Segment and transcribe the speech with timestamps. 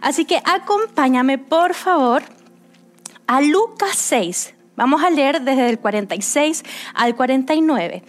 [0.00, 2.22] Así que acompáñame, por favor,
[3.26, 4.54] a Lucas 6.
[4.76, 6.64] Vamos a leer desde el 46
[6.94, 8.02] al 49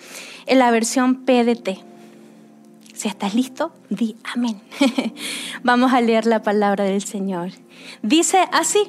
[0.46, 1.80] en la versión PDT.
[2.94, 4.62] Si estás listo, di amén.
[5.64, 7.52] Vamos a leer la palabra del Señor.
[8.02, 8.88] Dice así,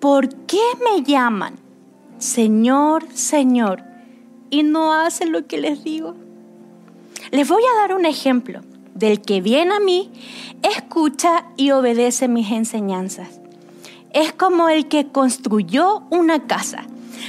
[0.00, 1.56] ¿por qué me llaman
[2.18, 3.84] Señor, Señor
[4.50, 6.16] y no hacen lo que les digo?
[7.30, 8.62] Les voy a dar un ejemplo
[8.94, 10.10] del que viene a mí,
[10.62, 13.40] escucha y obedece mis enseñanzas.
[14.12, 16.84] Es como el que construyó una casa,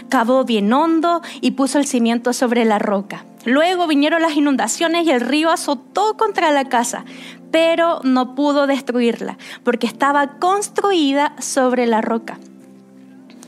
[0.10, 3.26] cavó bien hondo y puso el cimiento sobre la roca.
[3.46, 7.06] Luego vinieron las inundaciones y el río azotó contra la casa,
[7.52, 12.40] pero no pudo destruirla porque estaba construida sobre la roca.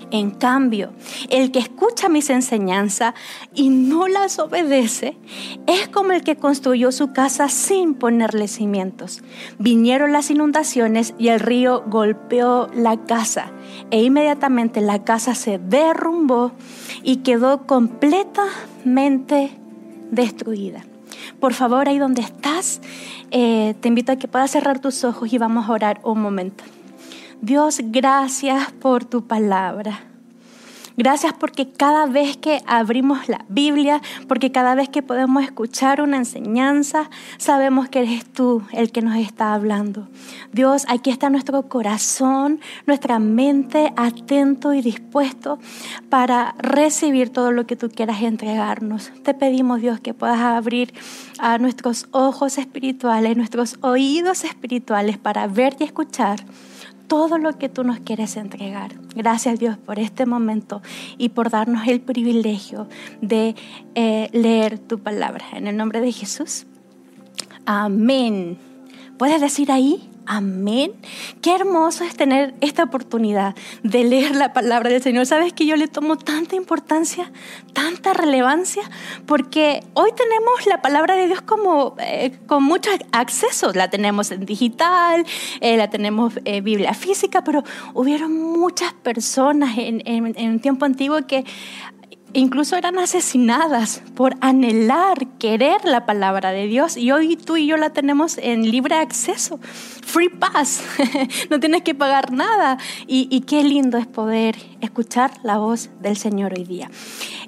[0.10, 0.94] En cambio,
[1.30, 3.14] el que escucha mis enseñanzas
[3.54, 5.18] y no las obedece
[5.68, 9.22] es como el que construyó su casa sin ponerle cimientos.
[9.60, 13.52] Vinieron las inundaciones y el río golpeó la casa
[13.92, 16.53] e inmediatamente la casa se derrumbó
[17.03, 19.52] y quedó completamente
[20.12, 20.86] destruida.
[21.40, 22.81] Por favor, ahí donde estás,
[23.31, 26.64] eh, te invito a que puedas cerrar tus ojos y vamos a orar un momento.
[27.42, 30.06] Dios, gracias por tu palabra.
[31.00, 36.17] Gracias porque cada vez que abrimos la Biblia, porque cada vez que podemos escuchar una
[36.17, 40.08] enseñanza, sabemos que eres tú el que nos está hablando.
[40.53, 45.59] Dios, aquí está nuestro corazón, nuestra mente atento y dispuesto
[46.09, 49.12] para recibir todo lo que tú quieras entregarnos.
[49.22, 50.95] Te pedimos, Dios, que puedas abrir
[51.38, 56.44] a nuestros ojos espirituales, nuestros oídos espirituales para ver y escuchar
[57.08, 58.94] todo lo que tú nos quieres entregar.
[59.16, 60.81] Gracias Dios por este momento
[61.17, 62.88] y por darnos el privilegio
[63.22, 63.55] de
[63.95, 65.45] eh, leer tu palabra.
[65.53, 66.66] En el nombre de Jesús.
[67.66, 68.58] Amén.
[69.17, 70.09] ¿Puedes decir ahí?
[70.30, 70.92] Amén.
[71.42, 75.25] Qué hermoso es tener esta oportunidad de leer la palabra del Señor.
[75.25, 77.31] Sabes que yo le tomo tanta importancia,
[77.72, 78.84] tanta relevancia,
[79.25, 83.78] porque hoy tenemos la palabra de Dios como eh, con muchos accesos.
[83.78, 85.25] La tenemos en digital,
[85.62, 87.63] eh, la tenemos en eh, Biblia física, pero
[87.94, 91.46] hubieron muchas personas en un tiempo antiguo que
[92.38, 96.96] incluso eran asesinadas por anhelar, querer la palabra de Dios.
[96.96, 100.84] Y hoy tú y yo la tenemos en libre acceso, free pass,
[101.50, 102.78] no tienes que pagar nada.
[103.08, 106.92] Y, qué lindo es poder escuchar la voz del Señor hoy día.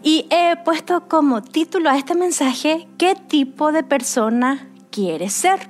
[0.02, 5.70] Y he puesto como título a este mensaje, ¿qué tipo de persona quieres ser?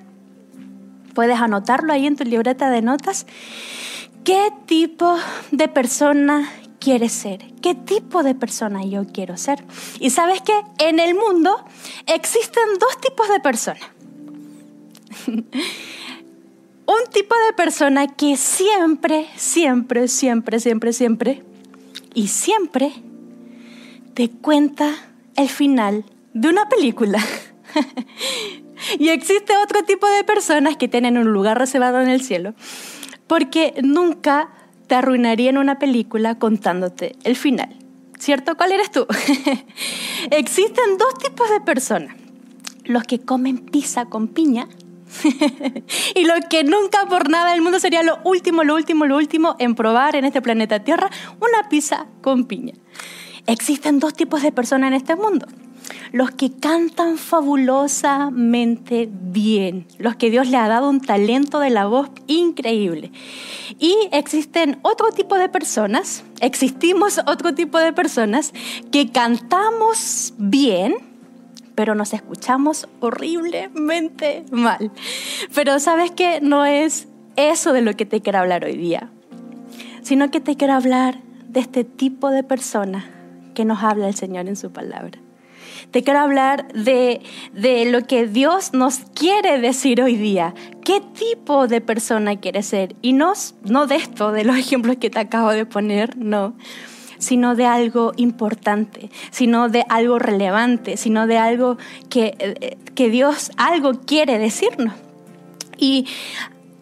[1.13, 3.25] Puedes anotarlo ahí en tu libreta de notas.
[4.23, 5.17] ¿Qué tipo
[5.51, 9.63] de persona quieres ser, qué tipo de persona yo quiero ser.
[9.99, 11.63] Y sabes que en el mundo
[12.07, 13.83] existen dos tipos de personas.
[15.27, 21.43] Un tipo de persona que siempre, siempre, siempre, siempre, siempre
[22.15, 22.91] y siempre
[24.15, 24.95] te cuenta
[25.35, 26.03] el final
[26.33, 27.23] de una película.
[28.99, 32.55] y existe otro tipo de personas que tienen un lugar reservado en el cielo
[33.29, 34.49] porque nunca
[34.89, 37.69] te arruinarían una película contándote el final.
[38.17, 38.57] ¿Cierto?
[38.57, 39.05] ¿Cuál eres tú?
[40.31, 42.17] Existen dos tipos de personas.
[42.83, 44.67] Los que comen pizza con piña
[46.15, 49.55] y lo que nunca por nada del mundo sería lo último, lo último, lo último
[49.59, 52.73] en probar en este planeta Tierra una pizza con piña.
[53.45, 55.47] Existen dos tipos de personas en este mundo
[56.11, 61.85] los que cantan fabulosamente bien, los que Dios le ha dado un talento de la
[61.85, 63.11] voz increíble.
[63.77, 68.53] Y existen otro tipo de personas, existimos otro tipo de personas
[68.91, 70.95] que cantamos bien,
[71.75, 74.91] pero nos escuchamos horriblemente mal.
[75.53, 79.11] Pero sabes que no es eso de lo que te quiero hablar hoy día,
[80.01, 83.09] sino que te quiero hablar de este tipo de persona
[83.53, 85.19] que nos habla el Señor en su palabra.
[85.91, 87.21] Te quiero hablar de,
[87.91, 90.53] lo que Dios nos quiere decir hoy día.
[90.83, 92.95] ¿Qué tipo de persona quiere ser?
[93.01, 93.33] Y no,
[93.63, 96.53] no de esto, de los ejemplos que te acabo de poner, no
[97.19, 101.77] sino de algo importante, sino de algo relevante, sino de algo
[102.09, 104.93] que, eh, que Dios algo quiere decirnos.
[105.77, 106.07] Y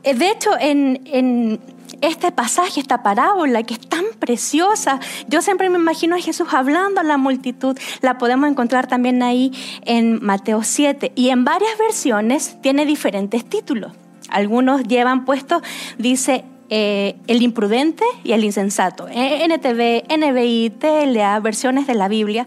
[0.03, 1.59] eh, de hecho, en, en
[2.01, 4.99] este pasaje, esta parábola que es tan preciosa.
[5.27, 7.77] Yo siempre me imagino a Jesús hablando a la multitud.
[8.01, 9.51] La podemos encontrar también ahí
[9.85, 13.91] en Mateo 7 y en varias versiones tiene diferentes títulos.
[14.29, 15.61] Algunos llevan puesto,
[15.97, 19.07] dice, eh, el imprudente y el insensato.
[19.07, 22.45] NTV, NBI, TLA, versiones de la Biblia.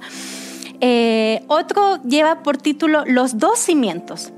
[0.82, 4.32] Eh, otro lleva por título Los dos cimientos.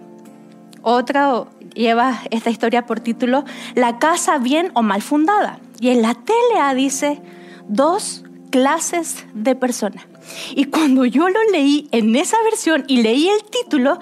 [0.82, 5.60] Otro lleva esta historia por título La casa bien o mal fundada.
[5.80, 7.20] Y en la tele dice
[7.68, 10.06] dos clases de personas.
[10.54, 13.98] Y cuando yo lo leí en esa versión y leí el título,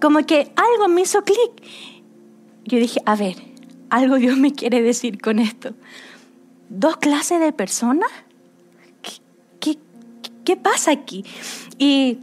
[0.00, 1.62] como que algo me hizo clic.
[2.64, 3.36] Yo dije, a ver,
[3.90, 5.74] algo Dios me quiere decir con esto.
[6.68, 8.10] ¿Dos clases de personas?
[9.60, 9.76] ¿Qué,
[10.44, 11.24] qué, pasa aquí?
[11.78, 12.18] Y,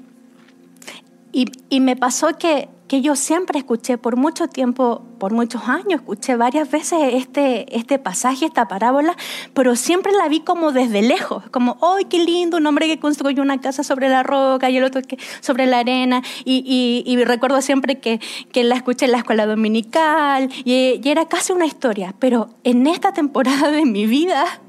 [1.32, 6.01] y, y me pasó que que yo siempre escuché por mucho tiempo, por muchos años,
[6.01, 9.16] escuché varias veces este, este pasaje, esta parábola,
[9.54, 12.57] pero siempre la vi como desde lejos, como, ¡ay, qué lindo!
[12.57, 15.80] Un hombre que construyó una casa sobre la roca y el otro que sobre la
[15.80, 16.22] arena.
[16.45, 21.28] Y, y, recuerdo siempre que, que, la escuché en la escuela dominical y, y era
[21.28, 24.62] casi una historia, pero en esta temporada de mi vida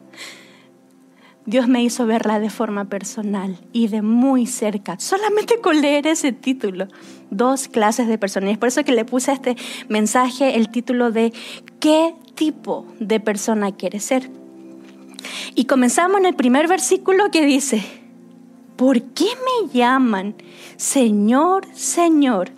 [1.48, 6.30] Dios me hizo verla de forma personal y de muy cerca, solamente con leer ese
[6.30, 6.88] título.
[7.30, 8.50] Dos clases de personas.
[8.50, 9.56] Y es por eso que le puse a este
[9.88, 11.32] mensaje el título de
[11.80, 14.30] ¿Qué tipo de persona quieres ser?
[15.54, 17.82] Y comenzamos en el primer versículo que dice,
[18.76, 20.34] ¿por qué me llaman
[20.76, 22.50] Señor, Señor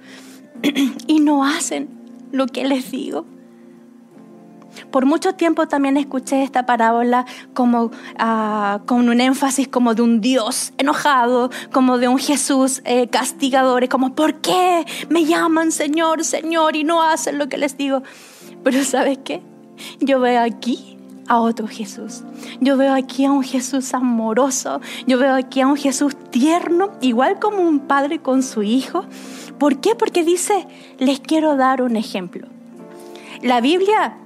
[1.07, 1.89] y no hacen
[2.33, 3.25] lo que les digo?
[4.91, 10.21] Por mucho tiempo también escuché esta parábola como ah, con un énfasis como de un
[10.21, 16.77] Dios enojado, como de un Jesús eh, castigador, como ¿por qué me llaman Señor, Señor
[16.77, 18.03] y no hacen lo que les digo?
[18.63, 19.43] Pero ¿sabes qué?
[20.01, 20.99] Yo veo aquí
[21.31, 22.23] a otro Jesús.
[22.61, 24.81] Yo veo aquí a un Jesús amoroso.
[25.07, 29.05] Yo veo aquí a un Jesús tierno, igual como un padre con su hijo.
[29.59, 29.95] ¿Por qué?
[29.95, 30.67] Porque dice,
[30.99, 32.49] les quiero dar un ejemplo.
[33.43, 34.17] La Biblia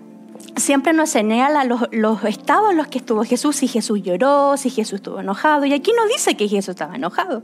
[0.56, 4.70] siempre nos señala los, los estados en los que estuvo Jesús, si Jesús lloró, si
[4.70, 5.64] Jesús estuvo enojado.
[5.64, 7.42] Y aquí no dice que Jesús estaba enojado.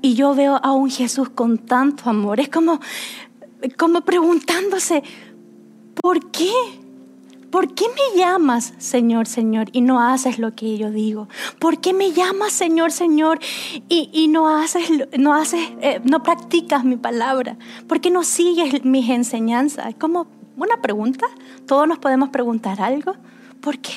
[0.00, 2.40] Y yo veo a un Jesús con tanto amor.
[2.40, 2.80] Es como,
[3.78, 5.02] como preguntándose,
[5.94, 6.50] ¿por qué?
[7.50, 11.28] ¿Por qué me llamas, Señor, Señor, y no haces lo que yo digo?
[11.60, 13.38] ¿Por qué me llamas, Señor, Señor,
[13.88, 17.56] y, y no haces, no haces, eh, no practicas mi palabra?
[17.86, 19.90] ¿Por qué no sigues mis enseñanzas?
[19.90, 21.26] Es como una pregunta.
[21.66, 23.14] Todos nos podemos preguntar algo.
[23.60, 23.92] ¿Por qué?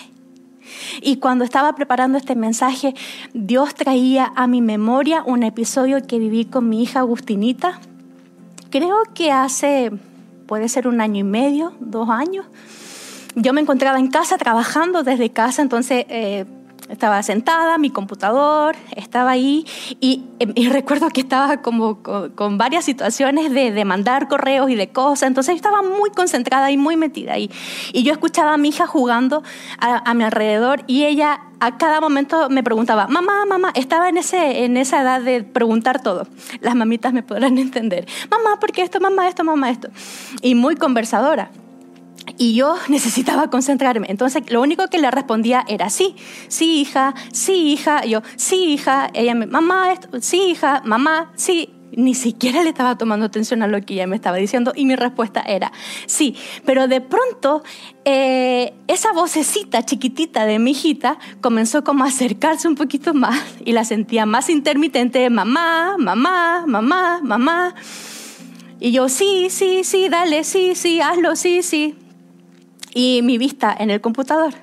[1.01, 2.93] Y cuando estaba preparando este mensaje,
[3.33, 7.79] Dios traía a mi memoria un episodio que viví con mi hija Agustinita.
[8.69, 9.91] Creo que hace,
[10.45, 12.45] puede ser un año y medio, dos años.
[13.35, 16.45] Yo me encontraba en casa trabajando desde casa, entonces eh,
[16.89, 19.65] estaba sentada, mi computador estaba ahí
[19.99, 20.23] y,
[20.69, 25.81] recuerdo que estaba como con, varias situaciones de, mandar correos y de cosas, entonces estaba
[25.81, 27.49] muy concentrada y muy metida ahí.
[27.93, 29.43] Y yo escuchaba a mi hija jugando
[29.79, 34.63] a, mi alrededor y ella a cada momento me preguntaba, mamá, mamá, estaba en, ese,
[34.65, 36.27] en esa edad de preguntar todo.
[36.61, 39.89] Las mamitas me podrán entender, mamá, ¿por qué esto, mamá, esto, mamá, esto?
[40.41, 41.51] Y muy conversadora.
[42.37, 44.07] Y yo necesitaba concentrarme.
[44.09, 46.15] Entonces, lo único que le respondía era sí,
[46.47, 48.05] sí, hija, sí, hija.
[48.05, 49.09] yo, sí, hija.
[49.13, 51.73] Ella me, mamá, sí, hija, mamá, sí.
[51.93, 54.97] Ni siquiera le estaba tomando atención a lo que ella me estaba diciendo y mi
[54.97, 55.71] respuesta era
[56.05, 56.35] sí.
[56.65, 57.63] Pero de pronto,
[58.03, 63.71] eh, esa vocecita chiquitita de mi hijita comenzó como a acercarse un poquito más y
[63.71, 67.73] la sentía más intermitente, mamá, mamá, mamá, mamá.
[68.81, 71.95] Y yo, sí, sí, sí, dale, sí, sí, hazlo, sí, sí
[72.97, 74.55] y mi vista en el computador.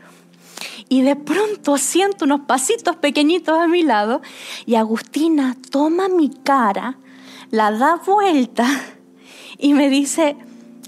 [0.88, 4.22] Y de pronto siento unos pasitos pequeñitos a mi lado
[4.67, 6.98] y Agustina toma mi cara,
[7.53, 8.67] la da vuelta
[9.56, 10.36] y me dice,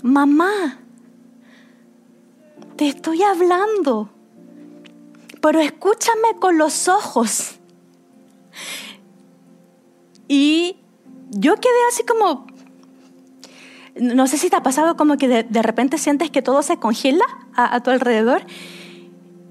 [0.02, 0.80] mamá,
[2.74, 4.10] te estoy hablando,
[5.40, 7.60] pero escúchame con los ojos.
[10.26, 10.78] Y
[11.30, 12.48] yo quedé así como,
[13.98, 17.24] no sé si te ha pasado como que de, repente sientes que todo se congela
[17.54, 18.42] a, tu alrededor.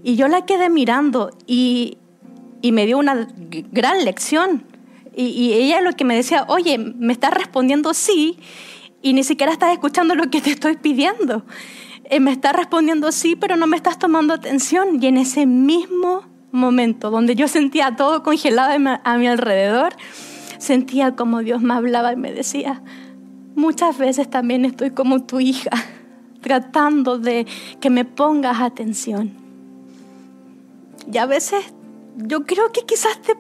[0.04, 1.98] Y yo la quedé mirando y,
[2.64, 3.28] me dio una
[3.72, 4.64] gran lección.
[5.16, 8.38] Y, ella lo que me decía, oye, me estás respondiendo sí
[9.02, 11.46] y ni siquiera estás escuchando lo que te estoy pidiendo.
[12.06, 15.02] Eh, me estás respondiendo sí, pero no me estás tomando atención.
[15.02, 19.96] Y en ese mismo momento, donde yo sentía todo congelado a mi alrededor,
[20.60, 22.84] sentía como Dios me hablaba y me decía,
[23.56, 25.72] Muchas veces también estoy como tu hija,
[26.42, 27.48] tratando de
[27.80, 29.32] que me pongas atención.
[31.12, 31.64] Y a veces
[32.18, 33.36] yo creo que quizás te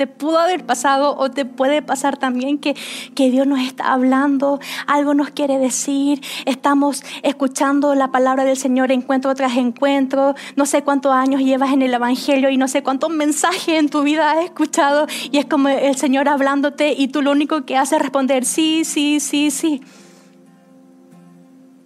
[0.00, 2.74] te pudo haber pasado o te puede pasar también que,
[3.14, 8.92] que Dios nos está hablando, algo nos quiere decir, estamos escuchando la palabra del Señor
[8.92, 13.10] encuentro tras encuentro, no sé cuántos años llevas en el Evangelio y no sé cuántos
[13.10, 17.32] mensajes en tu vida has escuchado y es como el Señor hablándote y tú lo
[17.32, 19.82] único que haces es responder sí, sí, sí, sí.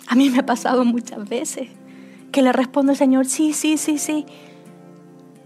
[0.06, 1.68] A mí me ha pasado muchas veces
[2.30, 4.24] que le respondo al Señor, sí, sí, sí, sí.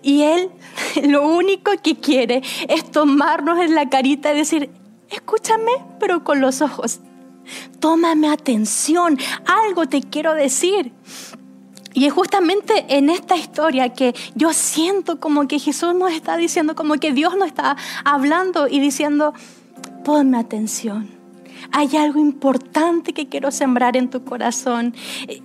[0.02, 0.50] Y Él
[1.05, 4.71] lo único que quiere es tomarnos en la carita y decir,
[5.11, 7.00] escúchame, pero con los ojos.
[7.81, 10.93] Tómame atención, algo te quiero decir.
[11.95, 16.75] Y es justamente en esta historia que yo siento como que Jesús nos está diciendo,
[16.75, 19.33] como que Dios nos está hablando y diciendo,
[20.05, 21.17] ponme atención.
[21.72, 24.94] Hay algo importante que quiero sembrar en tu corazón.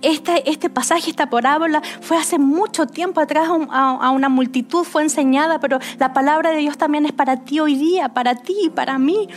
[0.02, 5.60] Este, este pasaje, esta parábola, fue hace mucho tiempo atrás a, una multitud, fue enseñada,
[5.60, 8.98] pero la palabra de Dios también es para ti hoy día, para ti y para
[8.98, 9.28] mí.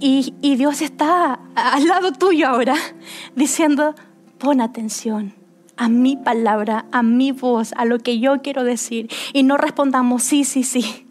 [0.00, 2.74] Y, y Dios está al lado tuyo ahora,
[3.34, 3.94] diciendo,
[4.38, 5.34] pon atención
[5.76, 9.08] a mi palabra, a mi voz, a lo que yo quiero decir.
[9.32, 11.03] Y no respondamos sí, sí, sí.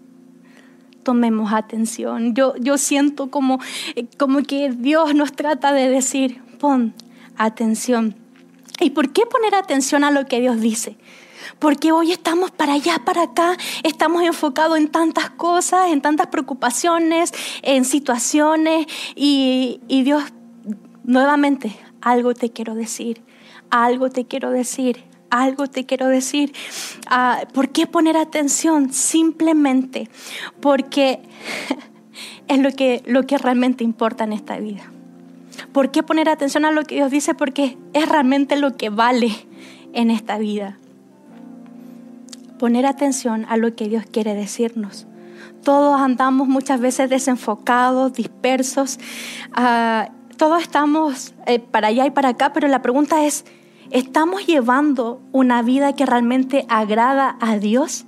[1.04, 2.34] Tomemos atención.
[2.34, 3.60] Yo, yo siento como,
[4.18, 6.94] como que Dios nos trata de decir, pon
[7.38, 8.16] atención.
[8.80, 10.98] ¿Y por qué poner atención a lo que Dios dice?
[11.60, 17.32] Porque hoy estamos para allá, para acá, estamos enfocados en tantas cosas, en tantas preocupaciones,
[17.62, 20.24] en situaciones y, y Dios,
[21.04, 23.22] nuevamente, algo te quiero decir
[23.74, 25.04] algo te quiero decir,
[25.34, 26.54] algo te quiero decir.
[27.08, 28.94] Ah, ¿Por qué poner atención?
[28.94, 30.10] Simplemente
[30.62, 31.22] porque
[32.48, 34.84] es lo que, lo que realmente importa en esta vida.
[35.72, 37.34] ¿Por qué poner atención a lo que Dios dice?
[37.34, 39.32] Porque es realmente lo que vale
[39.94, 40.78] en esta vida.
[42.60, 45.08] Poner atención a lo que Dios quiere decirnos.
[45.64, 49.00] Todos andamos muchas veces desenfocados, dispersos.
[49.54, 53.46] Ah, todos estamos eh, para allá y para acá, pero la pregunta es,
[53.92, 58.06] ¿Estamos llevando una vida que realmente agrada a Dios?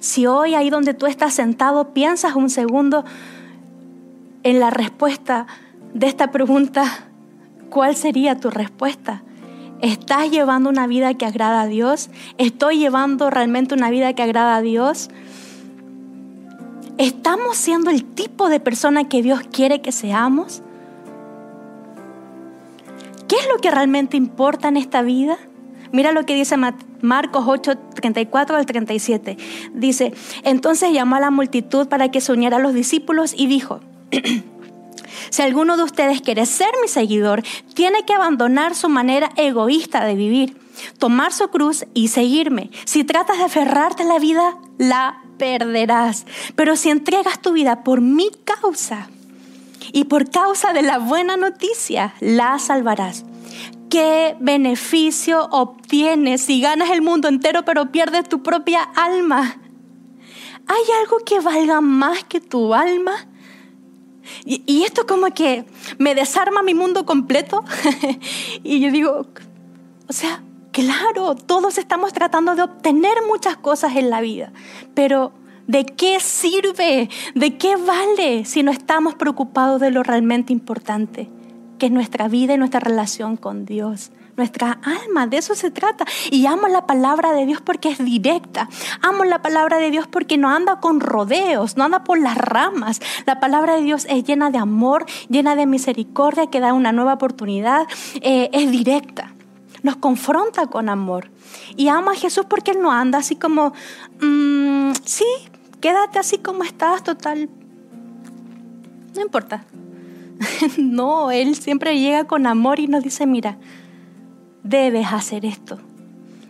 [0.00, 3.04] Si hoy ahí donde tú estás sentado piensas un segundo
[4.42, 5.46] en la respuesta
[5.92, 7.08] de esta pregunta,
[7.70, 9.22] ¿cuál sería tu respuesta?
[9.80, 12.10] ¿Estás llevando una vida que agrada a Dios?
[12.38, 15.10] ¿Estoy llevando realmente una vida que agrada a Dios?
[16.96, 20.62] ¿Estamos siendo el tipo de persona que Dios quiere que seamos?
[23.28, 25.36] ¿Qué es lo que realmente importa en esta vida?
[25.92, 26.56] Mira lo que dice
[27.00, 29.36] Marcos 8, 34 al 37.
[29.74, 33.80] Dice, entonces llamó a la multitud para que se uniera a los discípulos y dijo,
[35.30, 37.42] si alguno de ustedes quiere ser mi seguidor,
[37.74, 40.56] tiene que abandonar su manera egoísta de vivir,
[40.98, 42.70] tomar su cruz y seguirme.
[42.84, 46.26] Si tratas de aferrarte a la vida, la perderás.
[46.54, 49.08] Pero si entregas tu vida por mi causa,
[49.92, 53.24] y por causa de la buena noticia la salvarás.
[53.90, 59.60] ¿Qué beneficio obtienes si ganas el mundo entero pero pierdes tu propia alma?
[60.66, 63.12] ¿Hay algo que valga más que tu alma?
[64.44, 65.64] Y, esto como que
[65.98, 67.64] me desarma mi mundo completo.
[68.62, 69.26] y yo digo,
[70.06, 74.52] o sea, claro, todos estamos tratando de obtener muchas cosas en la vida,
[74.94, 75.32] pero
[75.68, 77.10] ¿De qué sirve?
[77.34, 81.28] ¿De qué vale si no estamos preocupados de lo realmente importante?
[81.78, 84.10] Que es nuestra vida y nuestra relación con Dios.
[84.38, 86.06] Nuestra alma, de eso se trata.
[86.30, 88.70] Y amo la palabra de Dios porque es directa.
[89.02, 93.00] Amo la palabra de Dios porque no anda con rodeos, no anda por las ramas.
[93.26, 97.12] La palabra de Dios es llena de amor, llena de misericordia, que da una nueva
[97.12, 97.86] oportunidad.
[98.22, 99.34] Eh, es directa
[99.82, 101.30] nos confronta con amor.
[101.76, 103.72] Y amo a Jesús porque Él no anda así como,
[104.20, 105.24] mm, sí,
[105.80, 107.48] quédate así como estás, total.
[109.14, 109.64] No importa.
[110.78, 113.58] no, Él siempre llega con amor y nos dice, mira,
[114.62, 115.78] debes hacer esto.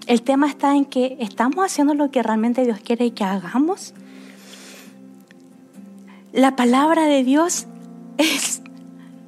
[0.06, 3.94] El tema está en que estamos haciendo lo que realmente Dios quiere que hagamos.
[6.32, 7.66] La palabra de Dios
[8.18, 8.62] es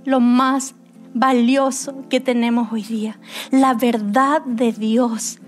[0.04, 0.74] lo más
[1.12, 3.18] valioso que tenemos hoy día.
[3.50, 5.38] La verdad de Dios.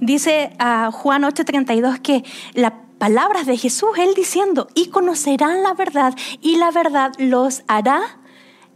[0.00, 6.14] Dice a Juan 8:32 que la palabras de Jesús, Él diciendo, y conocerán la verdad
[6.42, 8.20] y la verdad los hará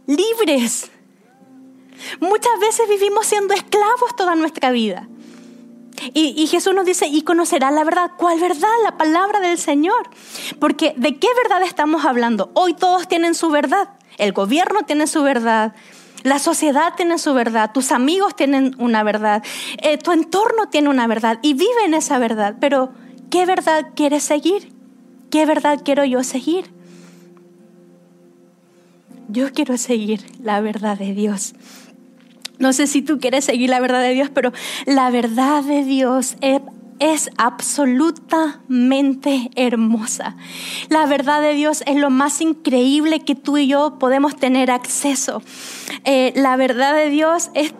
[0.07, 0.91] libres.
[2.19, 5.07] Muchas veces vivimos siendo esclavos toda nuestra vida.
[6.13, 8.11] Y, Jesús nos dice, y conocerán la verdad.
[8.17, 8.67] ¿Cuál verdad?
[8.83, 10.09] La palabra del Señor.
[10.59, 12.51] Porque ¿de qué verdad estamos hablando?
[12.53, 13.89] Hoy todos tienen su verdad.
[14.17, 15.73] El gobierno tiene su verdad.
[16.23, 17.71] La sociedad tiene su verdad.
[17.73, 19.41] Tus amigos tienen una verdad.
[19.77, 21.39] Eh, tu entorno tiene una verdad.
[21.41, 22.55] Y viven esa verdad.
[22.59, 22.91] Pero
[23.29, 24.71] ¿Qué verdad quieres seguir?
[25.29, 26.65] ¿Qué verdad quiero yo seguir?
[29.27, 31.53] Yo quiero seguir la verdad de Dios.
[32.57, 34.51] No sé si tú quieres seguir la verdad de Dios, pero
[34.85, 36.35] la verdad de Dios
[36.99, 40.35] es absolutamente hermosa.
[40.89, 45.41] La verdad de Dios es lo más increíble que tú y yo podemos tener acceso.
[46.05, 47.73] Eh, la verdad de Dios es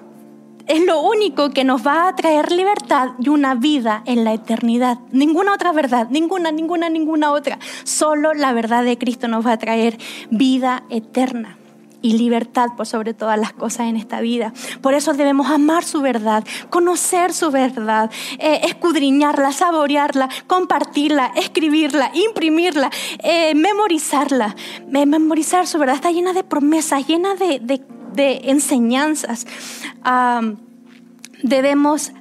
[0.67, 4.99] es lo único que nos va a traer libertad y una vida en la eternidad.
[5.11, 7.59] Ninguna otra verdad, ninguna, ninguna, ninguna otra.
[7.83, 9.97] Solo la verdad de Cristo nos va a traer
[10.29, 11.57] vida eterna
[12.01, 14.53] y libertad por sobre todas las cosas en esta vida.
[14.81, 22.91] Por eso debemos amar su verdad, conocer su verdad, eh, escudriñarla, saborearla, compartirla, escribirla, imprimirla,
[23.23, 24.55] eh, memorizarla.
[24.87, 27.81] memorizar su verdad está llena de promesas, llena de de
[28.17, 29.47] enseñanzas.
[31.43, 32.11] debemos,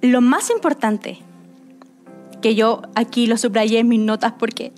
[0.00, 1.18] lo más importante,
[2.40, 4.72] que yo aquí lo subrayé en mis notas porque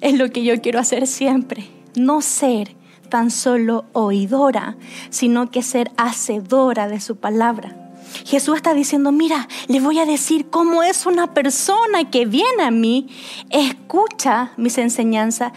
[0.00, 2.76] es lo que yo quiero hacer siempre, no ser
[3.08, 4.76] tan solo oidora,
[5.10, 7.76] sino que ser hacedora de su palabra.
[8.24, 12.70] Jesús está diciendo, mira, le voy a decir cómo es una persona que viene a
[12.70, 13.08] mí,
[13.50, 15.52] escucha mis enseñanzas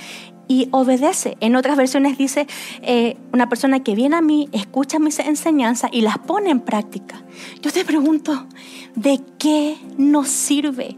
[0.49, 1.37] y obedece.
[1.39, 2.47] En otras versiones dice,
[2.81, 7.21] eh, una persona que viene a mí, escucha mis enseñanzas y las pone en práctica.
[7.61, 8.47] Yo te pregunto,
[8.95, 10.97] ¿de qué nos sirve?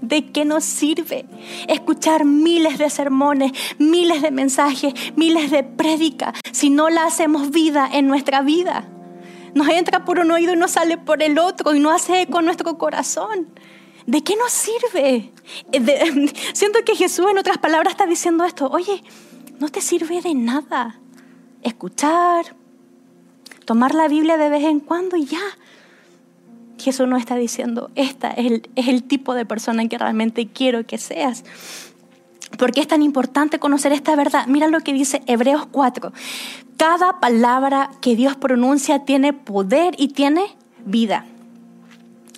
[0.00, 1.26] ¿De qué nos sirve
[1.68, 7.88] escuchar miles de sermones, miles de mensajes, miles de prédicas si no la hacemos vida
[7.92, 8.88] en nuestra vida?
[9.52, 12.46] Nos entra por un oído y nos sale por el otro y no hace con
[12.46, 13.48] nuestro corazón.
[14.10, 15.32] ¿De qué nos sirve?
[16.52, 19.04] siento que Jesús en otras palabras está diciendo esto, oye,
[19.60, 20.98] no te sirve de nada
[21.62, 22.56] escuchar,
[23.64, 25.38] tomar la Biblia de vez en cuando y ya.
[26.78, 30.48] Jesús no está diciendo, esta es el, es el tipo de persona en que realmente
[30.48, 31.44] quiero que seas.
[32.58, 34.46] ¿Por qué es tan importante conocer esta verdad?
[34.48, 36.12] Mira lo que dice Hebreos 4.
[36.76, 41.26] Cada palabra que Dios pronuncia tiene poder y tiene vida.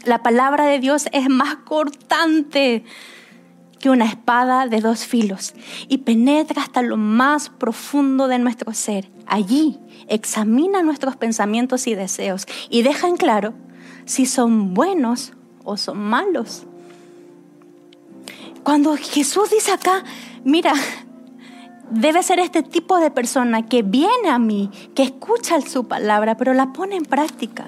[0.04, 2.84] La palabra de Dios es más cortante
[3.78, 5.54] que una espada de dos filos
[5.88, 9.10] y penetra hasta lo más profundo de nuestro ser.
[9.26, 9.78] Allí
[10.08, 13.54] examina nuestros pensamientos y deseos y deja en claro
[14.04, 15.32] si son buenos
[15.64, 16.64] o son malos.
[18.62, 20.04] Cuando Jesús dice acá,
[20.44, 20.74] mira,
[21.90, 26.54] debe ser este tipo de persona que viene a mí, que escucha su palabra, pero
[26.54, 27.66] la pone en práctica.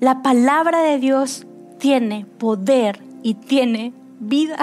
[0.00, 1.46] La palabra de Dios
[1.78, 4.58] tiene poder y tiene vida.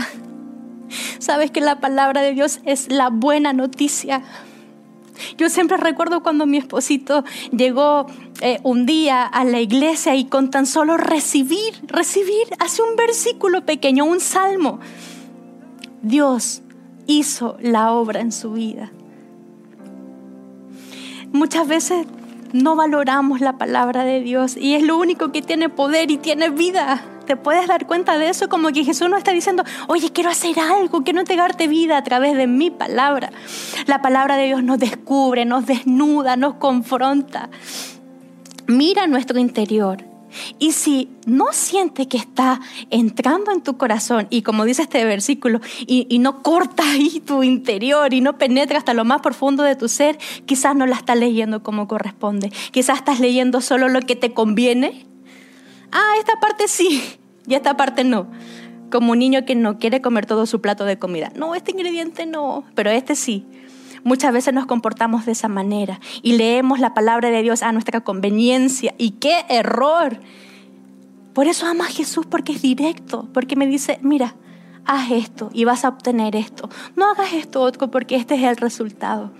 [1.20, 4.24] Sabes que la palabra de Dios es la buena noticia.
[5.38, 8.06] Yo siempre recuerdo cuando mi esposito llegó
[8.42, 13.66] eh, un día a la iglesia y con tan solo recibir, recibir, hace un versículo
[13.66, 14.80] pequeño, un salmo,
[16.02, 16.62] Dios
[17.08, 18.92] hizo la obra en su vida.
[21.32, 22.06] Muchas veces
[22.56, 26.50] no valoramos la palabra de Dios y es lo único que tiene poder y tiene
[26.50, 27.04] vida.
[27.26, 28.48] ¿Te puedes dar cuenta de eso?
[28.50, 32.38] Como que Jesús no está diciendo, oye, quiero hacer algo, quiero entregarte vida a través
[32.38, 33.32] de mi palabra.
[33.88, 37.50] La palabra de Dios nos descubre, nos desnuda, nos confronta.
[38.68, 40.15] Mira nuestro interior
[40.60, 45.62] y si no sientes que está entrando en tu corazón, y como dice este versículo,
[45.86, 49.88] y, no corta ahí tu interior y no penetra hasta lo más profundo de tu
[49.88, 52.52] ser, quizás no la estás leyendo como corresponde.
[52.72, 55.06] Quizás estás leyendo solo lo que te conviene.
[55.92, 57.04] Ah, esta parte sí,
[57.48, 58.28] y esta parte no.
[58.92, 61.32] Como un niño que no quiere comer todo su plato de comida.
[61.36, 63.46] No, este ingrediente no, pero este sí.
[64.06, 68.02] Muchas veces nos comportamos de esa manera y leemos la palabra de Dios a nuestra
[68.02, 68.94] conveniencia.
[69.00, 70.20] Y qué error.
[71.34, 74.36] Por eso ama a Jesús porque es directo, porque me dice, mira,
[74.86, 76.70] haz esto y vas a obtener esto.
[76.96, 79.32] No hagas esto otro porque este es el resultado.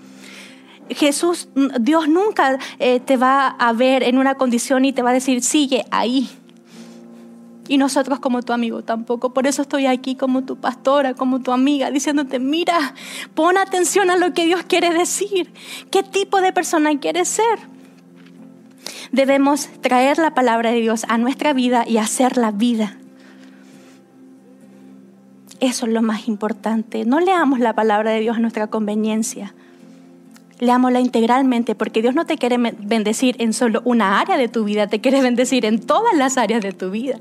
[0.90, 1.48] Jesús,
[1.78, 5.44] Dios nunca eh, te va a ver en una condición y te va a decir,
[5.44, 6.28] sigue ahí.
[7.68, 9.32] Y nosotros como tu amigo tampoco.
[9.32, 12.94] Por eso estoy aquí como tu pastora, como tu amiga, diciéndote, mira,
[13.34, 15.52] pon atención a lo que Dios quiere decir.
[15.90, 17.58] ¿Qué tipo de persona quieres ser?
[19.12, 22.96] Debemos traer la palabra de Dios a nuestra vida y hacer la vida.
[25.60, 27.04] Eso es lo más importante.
[27.04, 29.54] No leamos la palabra de Dios a nuestra conveniencia.
[30.58, 34.86] Leámosla integralmente porque Dios no te quiere bendecir en solo una área de tu vida,
[34.86, 37.18] te quiere bendecir en todas las áreas de tu vida.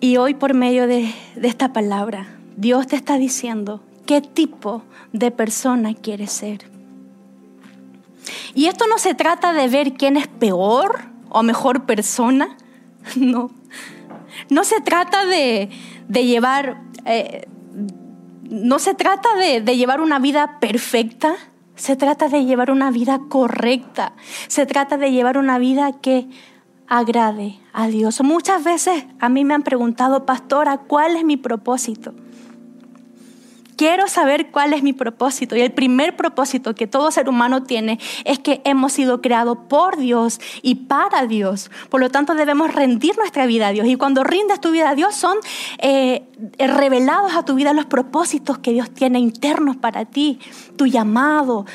[0.00, 5.94] Y hoy por medio de, esta palabra, Dios te está diciendo qué tipo de persona
[5.94, 6.70] quieres ser.
[8.54, 11.00] Y esto no se trata de ver quién es peor
[11.30, 12.56] o mejor persona,
[13.16, 13.50] no.
[14.50, 15.70] No se trata de,
[16.08, 17.48] llevar, eh,
[18.50, 21.34] no se trata de, de llevar una vida perfecta,
[21.74, 24.14] se trata de llevar una vida correcta,
[24.48, 26.28] se trata de llevar una vida que
[26.88, 28.20] agrade a Dios.
[28.22, 32.14] Muchas veces a mí me han preguntado, pastora, ¿cuál es mi propósito?
[33.76, 35.56] Quiero saber cuál es mi propósito.
[35.56, 39.96] Y el primer propósito que todo ser humano tiene es que hemos sido creados por
[39.96, 41.70] Dios y para Dios.
[41.90, 43.86] Por lo tanto, debemos rendir nuestra vida a Dios.
[43.86, 45.36] Y cuando rindes tu vida a Dios, son
[45.78, 46.24] eh,
[46.58, 50.38] revelados a tu vida los propósitos que Dios tiene internos para ti,
[50.76, 51.66] tu llamado,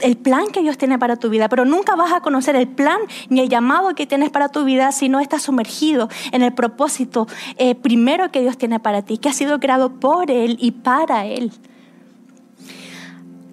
[0.00, 1.48] el plan que Dios tiene para tu vida.
[1.48, 4.92] Pero nunca vas a conocer el plan ni el llamado que tienes para tu vida
[4.92, 9.28] si no estás sumergido en el propósito eh, primero que Dios tiene para ti, que
[9.28, 11.52] ha sido creado por Él y para Él.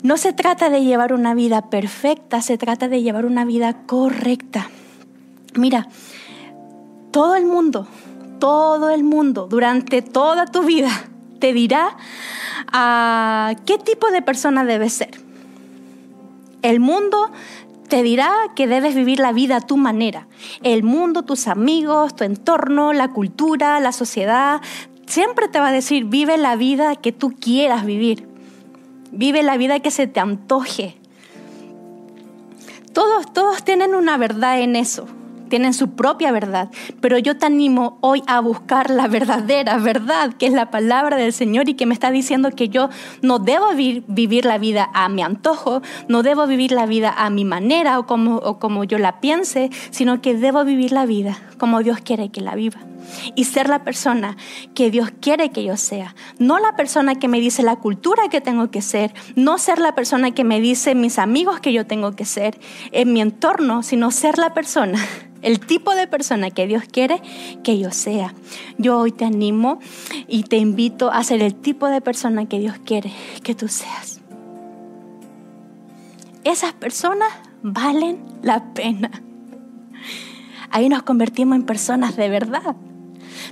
[0.01, 4.69] No se trata de llevar una vida perfecta, se trata de llevar una vida correcta.
[5.55, 5.87] Mira,
[7.11, 7.87] todo el mundo,
[8.39, 10.89] todo el mundo, durante toda tu vida,
[11.39, 11.95] te dirá
[12.71, 15.11] ah, qué tipo de persona debes ser.
[16.61, 17.31] El mundo
[17.87, 20.27] te dirá que debes vivir la vida a tu manera.
[20.63, 24.61] El mundo, tus amigos, tu entorno, la cultura, la sociedad,
[25.05, 28.27] siempre te va a decir, vive la vida que tú quieras vivir.
[29.11, 30.97] Vive la vida que se te antoje.
[32.93, 35.07] Todos, todos tienen una verdad en eso,
[35.49, 36.69] tienen su propia verdad,
[37.01, 41.33] pero yo te animo hoy a buscar la verdadera verdad, que es la palabra del
[41.33, 42.89] Señor y que me está diciendo que yo
[43.23, 47.45] no debo vivir, la vida a mi antojo, no debo vivir la vida a mi
[47.45, 51.81] manera o como, o como yo la piense, sino que debo vivir la vida como
[51.81, 52.79] Dios quiere que la viva
[53.35, 54.37] y ser la persona
[54.73, 56.15] que Dios quiere que yo sea.
[56.39, 59.95] No la persona que me dice la cultura que tengo que ser, no ser la
[59.95, 62.59] persona que me dice mis amigos que yo tengo que ser
[62.91, 64.99] en mi entorno, sino ser la persona,
[65.41, 67.21] el tipo de persona que Dios quiere
[67.63, 68.33] que yo sea.
[68.77, 69.79] Yo hoy te animo
[70.27, 73.11] y te invito a ser el tipo de persona que Dios quiere
[73.43, 74.21] que tú seas.
[76.43, 77.29] Esas personas
[77.61, 79.09] valen la pena.
[80.69, 82.75] Ahí nos convertimos en personas de verdad.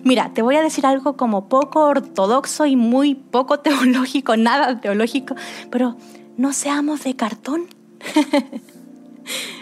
[0.04, 5.36] Mira, te voy a decir algo como poco ortodoxo y muy poco teológico, nada teológico,
[5.70, 5.96] pero
[6.38, 7.68] no seamos de cartón.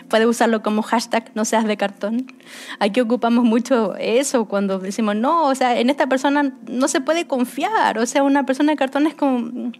[0.09, 2.33] Puedes usarlo como hashtag, no seas de cartón.
[2.79, 7.27] Aquí ocupamos mucho eso cuando decimos, no, o sea, en esta persona no se puede
[7.27, 7.99] confiar.
[7.99, 9.39] O sea, una persona de cartón es como...
[9.39, 9.71] Mm,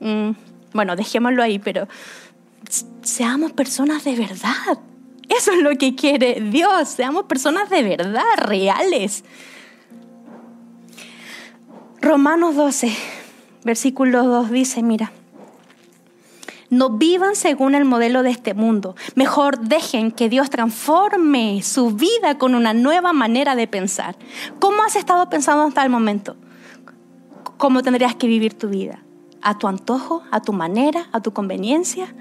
[0.00, 0.36] mm,
[0.74, 1.88] bueno, dejémoslo ahí, pero
[3.02, 4.78] seamos personas de verdad.
[5.30, 9.24] Eso es lo que quiere Dios, seamos personas de verdad, reales.
[12.00, 12.92] Romanos 12,
[13.62, 15.12] versículo 2 dice, mira,
[16.68, 18.96] no vivan según el modelo de este mundo.
[19.14, 24.16] Mejor dejen que Dios transforme su vida con una nueva manera de pensar.
[24.58, 26.36] ¿Cómo has estado pensando hasta el momento?
[27.56, 29.02] ¿Cómo tendrías que vivir tu vida?
[29.42, 30.22] ¿A tu antojo?
[30.32, 31.08] ¿A tu manera?
[31.12, 32.14] ¿A tu conveniencia?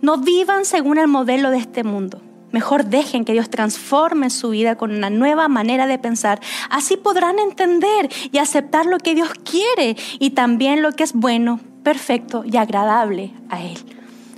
[0.00, 2.20] No vivan según el modelo de este mundo.
[2.52, 6.40] Mejor dejen que Dios transforme su vida con una nueva manera de pensar.
[6.70, 11.60] Así podrán entender y aceptar lo que Dios quiere y también lo que es bueno,
[11.82, 13.76] perfecto y agradable a Él.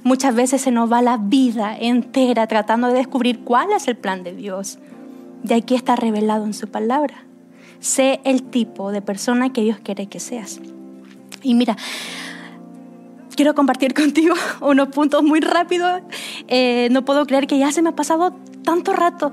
[0.03, 4.25] Muchas veces se nos va la vida entera tratando de descubrir cuál es el plan
[4.25, 4.79] de Dios.
[5.46, 7.25] Y aquí está revelado en su palabra.
[7.81, 10.61] Sé el tipo de persona que Dios quiere que seas.
[11.42, 11.77] Y mira,
[13.37, 16.03] quiero compartir contigo unos puntos muy rápidos.
[16.49, 19.31] Eh, no puedo creer que ya se me ha pasado tanto rato.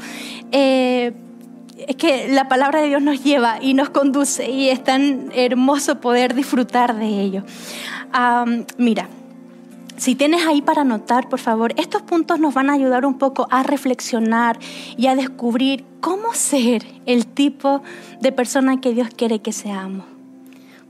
[0.52, 1.14] Eh,
[1.88, 6.02] es que la palabra de Dios nos lleva y nos conduce y es tan hermoso
[6.02, 7.44] poder disfrutar de ello.
[8.78, 9.08] mira,
[9.98, 13.48] si tienes ahí para anotar, por favor, estos puntos nos van a ayudar un poco
[13.50, 14.60] a reflexionar
[14.96, 17.82] y a descubrir cómo ser el tipo
[18.22, 20.06] de persona que Dios quiere que seamos.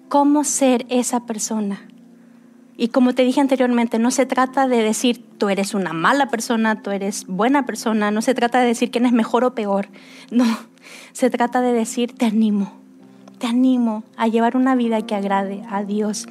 [0.09, 1.81] Cómo ser esa persona.
[2.79, 6.83] Y como te dije anteriormente, no se trata de decir tú eres una mala persona,
[6.83, 9.89] tú eres buena persona, no se trata de decir quién es mejor o peor,
[10.29, 10.45] no,
[11.11, 12.73] se trata de decir te animo,
[13.39, 16.27] te animo a llevar una vida que agrade a Dios.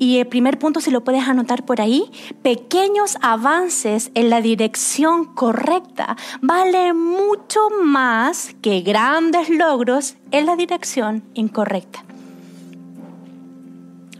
[0.00, 2.10] Y el primer punto, si lo puedes anotar por ahí,
[2.42, 11.22] pequeños avances en la dirección correcta valen mucho más que grandes logros en la dirección
[11.34, 12.04] incorrecta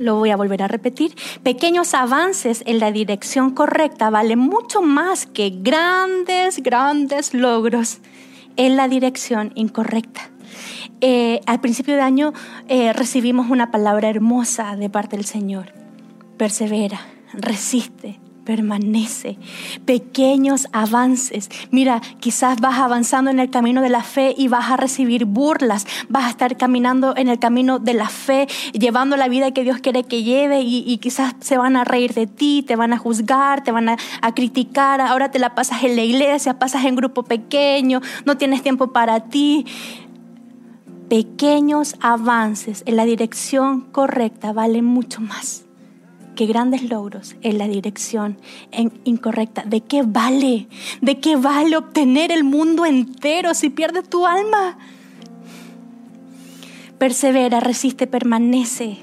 [0.00, 5.26] lo voy a volver a repetir, pequeños avances en la dirección correcta valen mucho más
[5.26, 7.98] que grandes, grandes logros
[8.56, 10.30] en la dirección incorrecta.
[11.00, 12.32] Eh, al principio de año
[12.68, 15.72] eh, recibimos una palabra hermosa de parte del Señor.
[16.36, 17.00] Persevera,
[17.32, 19.38] resiste, permanece.
[19.84, 21.48] Pequeños avances.
[21.70, 25.86] Mira, quizás vas avanzando en el camino de la fe y vas a recibir burlas.
[26.08, 29.78] Vas a estar caminando en el camino de la fe, llevando la vida que Dios
[29.78, 33.62] quiere que lleve y, quizás se van a reír de ti, te van a juzgar,
[33.62, 35.00] te van a, a criticar.
[35.00, 39.28] Ahora te la pasas en la iglesia, pasas en grupo pequeño, no tienes tiempo para
[39.28, 39.64] ti
[41.08, 45.69] pequeños avances en la dirección correcta valen mucho más
[46.40, 48.38] que grandes logros en la dirección
[49.05, 49.62] incorrecta.
[49.66, 50.68] ¿De qué vale?
[51.03, 54.79] ¿De qué vale obtener el mundo entero si pierdes tu alma?
[56.96, 58.96] Persevera, resiste, permanece.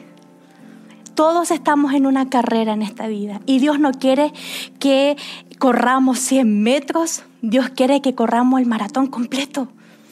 [1.14, 4.34] Todos estamos en una carrera en esta vida y Dios no quiere
[4.80, 5.16] que
[5.60, 9.68] corramos 100 metros, Dios quiere que corramos el maratón completo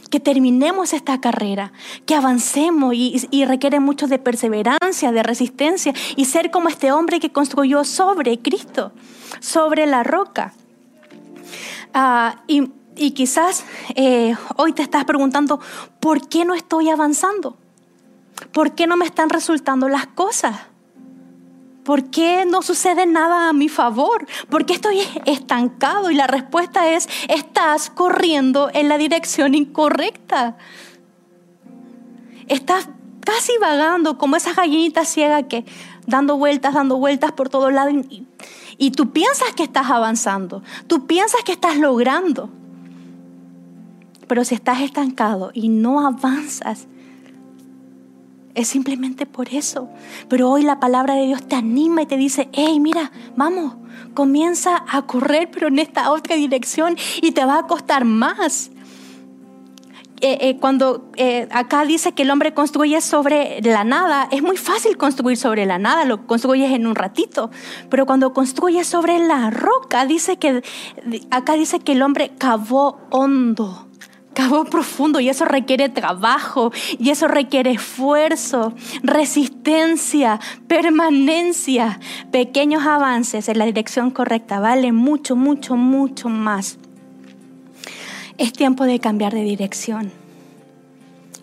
[0.09, 1.71] que terminemos esta carrera,
[2.05, 7.31] que avancemos y, requiere mucho de perseverancia, de resistencia y ser como este hombre que
[7.31, 8.91] construyó sobre Cristo,
[9.39, 10.53] sobre la roca.
[11.93, 12.71] Ah, y,
[13.11, 13.65] quizás
[13.95, 15.59] eh, hoy te estás preguntando,
[15.99, 17.57] ¿por qué no estoy avanzando?
[18.51, 20.55] ¿Por qué no me están resultando las cosas?
[21.85, 24.25] ¿Por qué no sucede nada a mi favor?
[24.49, 26.09] ¿Por qué estoy estancado?
[26.09, 30.57] Y la respuesta es, estás corriendo en la dirección incorrecta.
[32.47, 32.89] Estás
[33.23, 35.63] casi vagando como esa gallinita ciega que
[36.07, 38.25] dando vueltas, dando vueltas por todos lados y,
[38.79, 42.49] y tú piensas que estás avanzando, tú piensas que estás logrando.
[44.27, 46.87] Pero si estás estancado y no avanzas,
[48.55, 49.89] es simplemente por eso.
[50.27, 53.75] Pero hoy la palabra de Dios te anima y te dice, hey, mira, vamos,
[54.13, 58.71] comienza a correr, pero en esta otra dirección y te va a costar más.
[60.21, 64.55] Eh, eh, cuando eh, acá dice que el hombre construye sobre la nada, es muy
[64.55, 67.51] fácil construir sobre la nada, lo construyes en un ratito,
[67.89, 70.63] pero cuando construyes sobre la roca, dice que
[71.31, 73.85] acá dice que el hombre cavó hondo
[74.35, 81.99] cabo profundo y eso requiere trabajo y eso requiere esfuerzo, resistencia, permanencia,
[82.31, 86.77] pequeños avances en la dirección correcta, vale mucho, mucho, mucho más.
[88.37, 90.24] Es tiempo de cambiar de dirección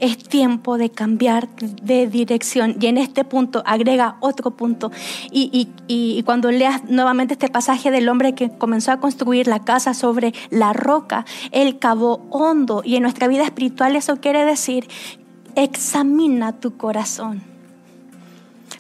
[0.03, 2.77] es tiempo de cambiar de dirección.
[2.81, 4.91] Y en este punto agrega otro punto.
[5.31, 10.35] Y, cuando leas nuevamente este pasaje del hombre que comenzó a construir la casa sobre
[10.51, 12.83] la roca, él cavó hondo.
[12.85, 14.89] Y en nuestra vida espiritual eso quiere decir,
[15.55, 17.52] examina tu corazón.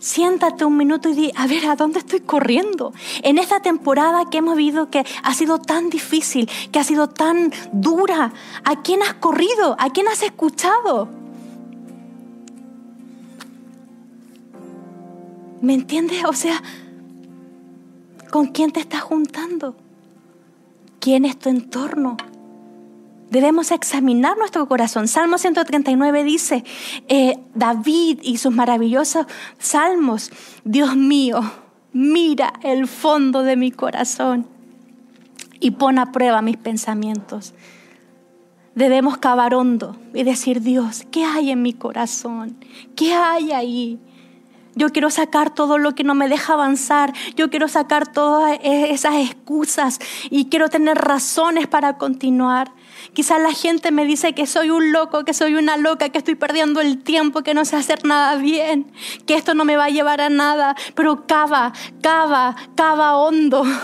[0.03, 2.93] Siéntate un minuto y di, a ver, ¿a dónde estoy corriendo?
[3.23, 7.53] En esta temporada que hemos vivido que ha sido tan difícil, que ha sido tan
[7.73, 8.33] dura,
[8.65, 9.77] ¿a quién has corrido?
[9.79, 11.09] ¿A quién has escuchado?
[15.61, 16.25] ¿Me entiendes?
[16.25, 16.61] O sea,
[18.33, 19.77] ¿con quién te estás juntando?
[20.99, 22.17] ¿Quién es tu entorno?
[23.33, 25.09] Debemos examinar nuestro corazón.
[25.09, 26.65] Salmo 139 dice,
[27.09, 29.25] eh, David y sus maravillosos
[29.59, 30.31] salmos,
[30.65, 31.41] Dios mío,
[31.95, 34.47] mira el fondo de mi corazón
[35.61, 37.55] y pon a prueba mis pensamientos.
[38.75, 42.59] Debemos cavar hondo y decir, Dios, ¿qué hay en mi corazón?
[42.95, 43.99] ¿Qué hay ahí?
[44.75, 47.13] Yo quiero sacar todo lo que no me deja avanzar.
[47.37, 49.99] Yo quiero sacar todas esas excusas
[50.31, 52.73] y quiero tener razones para continuar.
[53.13, 56.37] Quizás la gente me dice que soy un loco, que soy una loca, que estoy
[56.37, 58.91] perdiendo el tiempo, que no sé hacer nada bien,
[59.27, 60.75] que esto no me va a llevar a nada.
[60.95, 63.65] Pero cava, cava, cava hondo.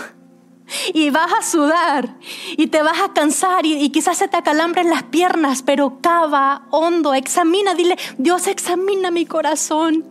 [0.93, 2.17] Y vas a sudar
[2.59, 6.67] y te vas a cansar y, y quizás se te acalambren las piernas, pero cava
[6.69, 10.05] hondo, examina, dile, Dios examina mi corazón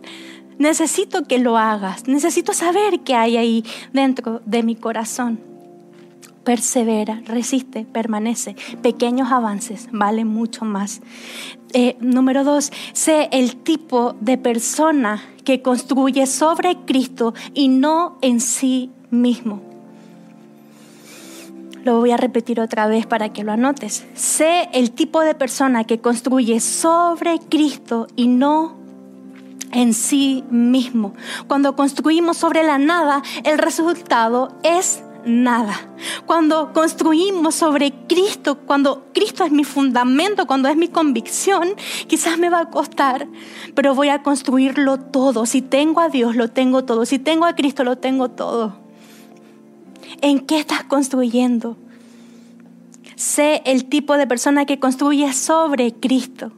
[0.58, 5.40] necesito que lo hagas, necesito saber qué hay ahí dentro de mi corazón.
[6.44, 8.56] Persevera, resiste, permanece.
[8.82, 11.02] Pequeños avances valen mucho más.
[11.74, 18.40] Eh, número dos, sé el tipo de persona que construye sobre Cristo y no en
[18.40, 19.60] sí mismo.
[21.84, 24.06] Lo voy a repetir otra vez para que lo anotes.
[24.14, 28.77] Sé el tipo de persona que construye sobre Cristo y no
[29.72, 31.14] en sí mismo.
[31.46, 35.74] Cuando construimos sobre la nada, el resultado es nada.
[36.26, 41.70] Cuando construimos sobre Cristo, cuando Cristo es mi fundamento, cuando es mi convicción,
[42.06, 43.28] quizás me va a costar,
[43.74, 45.46] pero voy a construirlo todo.
[45.46, 47.04] Si tengo a Dios, lo tengo todo.
[47.04, 48.78] Si tengo a Cristo, lo tengo todo.
[50.20, 51.76] ¿En qué estás construyendo?
[53.16, 56.52] Sé el tipo de persona que construye sobre Cristo.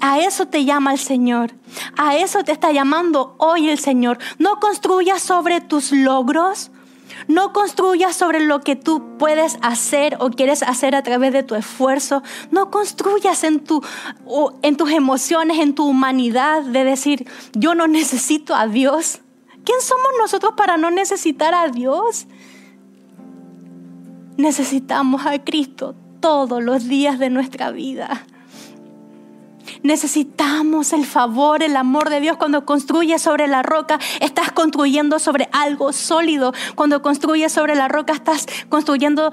[0.00, 1.52] A eso te llama el Señor.
[1.96, 4.18] A eso te está llamando hoy el Señor.
[4.38, 6.70] No construyas sobre tus logros.
[7.28, 11.54] No construyas sobre lo que tú puedes hacer o quieres hacer a través de tu
[11.54, 12.22] esfuerzo.
[12.50, 13.82] No construyas en, tu,
[14.62, 19.20] en tus emociones, en tu humanidad de decir, yo no necesito a Dios.
[19.64, 22.26] ¿Quién somos nosotros para no necesitar a Dios?
[24.36, 28.24] Necesitamos a Cristo todos los días de nuestra vida.
[29.82, 32.36] Necesitamos el favor, el amor de Dios.
[32.36, 36.52] Cuando construyes sobre la roca, estás construyendo sobre algo sólido.
[36.74, 39.32] Cuando construyes sobre la roca, estás construyendo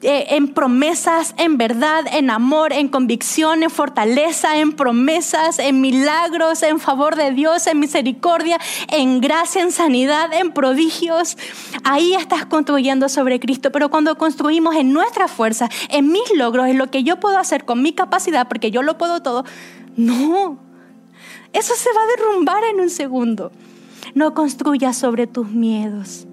[0.00, 6.62] eh, en promesas, en verdad, en amor, en convicción, en fortaleza, en promesas, en milagros,
[6.62, 8.60] en favor de Dios, en misericordia,
[8.92, 11.36] en gracia, en sanidad, en prodigios.
[11.82, 13.72] Ahí estás construyendo sobre Cristo.
[13.72, 17.64] Pero cuando construimos en nuestra fuerza, en mis logros, en lo que yo puedo hacer
[17.64, 19.44] con mi capacidad, porque yo lo puedo todo,
[19.96, 20.60] no.
[21.52, 23.50] Eso se va a derrumbar en un segundo.
[24.14, 26.27] No construyas sobre tus miedos.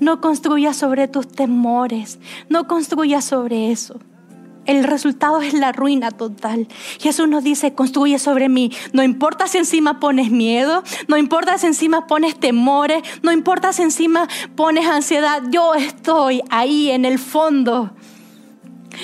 [0.00, 4.00] No construyas sobre tus temores, no construyas sobre eso.
[4.66, 6.68] El resultado es la ruina total.
[7.00, 8.70] Jesús nos dice, construye sobre mí.
[8.92, 13.82] No importa si encima pones miedo, no importa si encima pones temores, no importa si
[13.82, 17.90] encima pones ansiedad, yo estoy ahí en el fondo.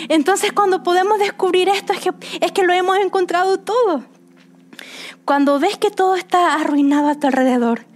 [0.08, 4.04] Entonces cuando podemos descubrir esto es que, es que lo hemos encontrado todo.
[5.24, 7.86] Cuando ves que todo está arruinado a tu alrededor,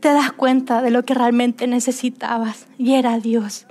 [0.00, 3.66] te das cuenta de lo que realmente necesitabas y era Dios.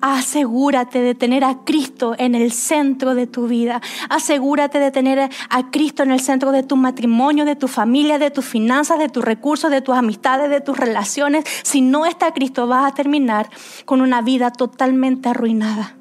[0.00, 3.80] Asegúrate de tener a Cristo en el centro de tu vida.
[4.10, 8.30] Asegúrate de tener a Cristo en el centro de tu matrimonio, de tu familia, de
[8.30, 11.44] tus finanzas, de tus recursos, de tus amistades, de tus relaciones.
[11.62, 13.48] Si no está Cristo, vas a terminar
[13.84, 15.94] con una vida totalmente arruinada.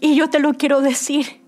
[0.00, 1.45] Y yo te lo quiero decir.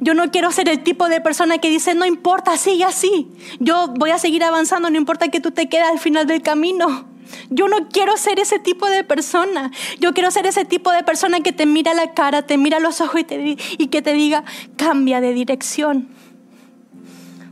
[0.00, 3.28] Yo no quiero ser el tipo de persona que dice, no importa, sigue así.
[3.60, 7.06] Yo voy a seguir avanzando, no importa que tú te quedes al final del camino.
[7.50, 9.70] Yo no quiero ser ese tipo de persona.
[10.00, 13.00] Yo quiero ser ese tipo de persona que te mira la cara, te mira los
[13.00, 14.44] ojos y, y que te diga,
[14.76, 16.08] cambia de dirección.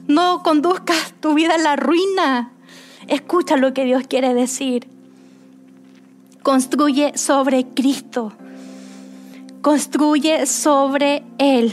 [0.07, 2.53] No conduzcas tu vida a la ruina.
[3.07, 4.87] Escucha lo que Dios quiere decir.
[6.43, 8.33] Construye sobre Cristo.
[9.63, 11.73] Construye sobre Él.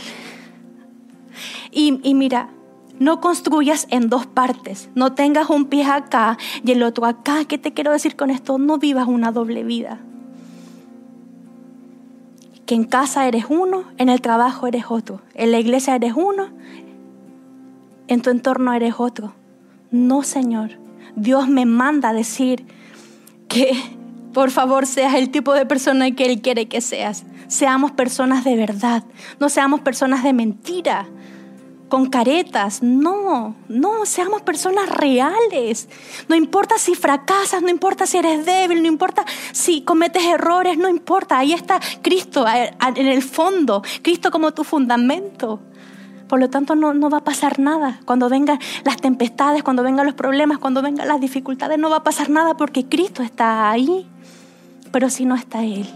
[1.79, 2.49] Y, mira,
[2.97, 7.45] no construyas en dos partes, no tengas un pie acá y el otro acá.
[7.45, 8.57] ¿Qué te quiero decir con esto?
[8.57, 9.99] No vivas una doble vida.
[12.65, 16.49] Que en casa eres uno, en el trabajo eres otro, en la iglesia eres uno,
[18.07, 19.33] en tu entorno eres otro.
[19.91, 20.71] No, Señor.
[21.15, 22.65] Dios me manda a decir
[23.47, 23.73] que
[24.33, 27.23] por favor seas el tipo de persona que Él quiere que seas.
[27.47, 29.03] Seamos personas de verdad,
[29.39, 31.07] no seamos personas de mentira
[31.87, 32.83] con caretas.
[32.83, 35.89] No, no, seamos personas reales.
[36.27, 40.89] No importa si fracasas, no importa si eres débil, no importa si cometes errores, no
[40.89, 41.39] importa.
[41.39, 45.59] Ahí está Cristo en el fondo, Cristo como tu fundamento.
[46.27, 48.01] Por lo tanto, no, no va a pasar nada.
[48.05, 52.03] Cuando vengan las tempestades, cuando vengan los problemas, cuando vengan las dificultades, no va a
[52.03, 54.07] pasar nada porque Cristo está ahí.
[54.91, 55.87] Pero si no está Él,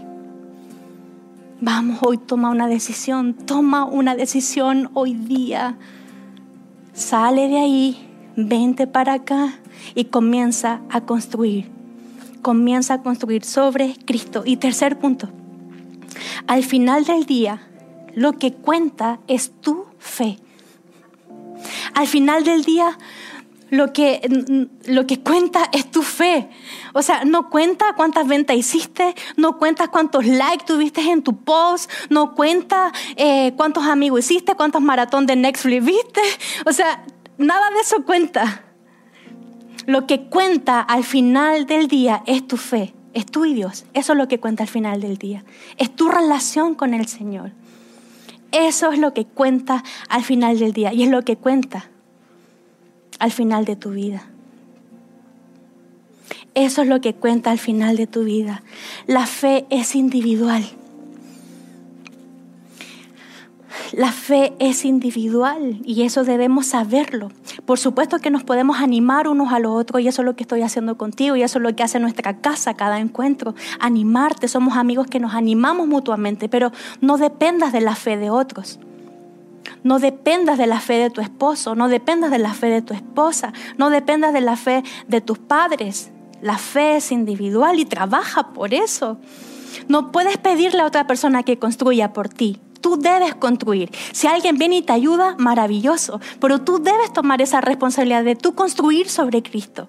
[1.64, 5.76] Vamos, hoy toma una decisión, toma una decisión hoy día.
[6.92, 9.60] Sale de ahí, vente para acá
[9.94, 11.70] y comienza a construir.
[12.42, 14.42] Comienza a construir sobre Cristo.
[14.44, 15.28] Y tercer punto,
[16.48, 17.62] al final del día,
[18.12, 20.40] lo que cuenta es tu fe.
[21.94, 22.98] Al final del día,
[23.72, 24.20] lo que,
[24.84, 26.50] lo que cuenta es tu fe.
[26.92, 31.90] O sea, no cuenta cuántas ventas hiciste, no cuenta cuántos likes tuviste en tu post,
[32.10, 36.20] no cuenta eh, cuántos amigos hiciste, cuántos maratón de Netflix viste.
[36.66, 37.02] O sea,
[37.38, 38.62] nada de eso cuenta.
[39.86, 43.86] Lo que cuenta al final del día es tu fe, es tú y Dios.
[43.94, 45.46] Eso es lo que cuenta al final del día.
[45.78, 47.52] Es tu relación con el Señor.
[48.50, 51.88] Eso es lo que cuenta al final del día y es lo que cuenta
[53.22, 54.24] al final de tu vida.
[56.54, 58.64] Eso es lo que cuenta al final de tu vida.
[59.06, 60.64] La fe es individual.
[63.92, 67.30] La fe es individual y eso debemos saberlo.
[67.64, 70.42] Por supuesto que nos podemos animar unos a los otros y eso es lo que
[70.42, 73.54] estoy haciendo contigo y eso es lo que hace nuestra casa cada encuentro.
[73.78, 78.80] Animarte, somos amigos que nos animamos mutuamente, pero no dependas de la fe de otros.
[79.82, 82.94] No dependas de la fe de tu esposo, no dependas de la fe de tu
[82.94, 86.10] esposa, no dependas de la fe de tus padres.
[86.40, 89.18] La fe es individual y trabaja por eso.
[89.88, 92.60] No puedes pedirle a otra persona que construya por ti.
[92.80, 93.90] Tú debes construir.
[94.12, 96.20] Si alguien viene y te ayuda, maravilloso.
[96.40, 99.88] Pero tú debes tomar esa responsabilidad de tú construir sobre Cristo.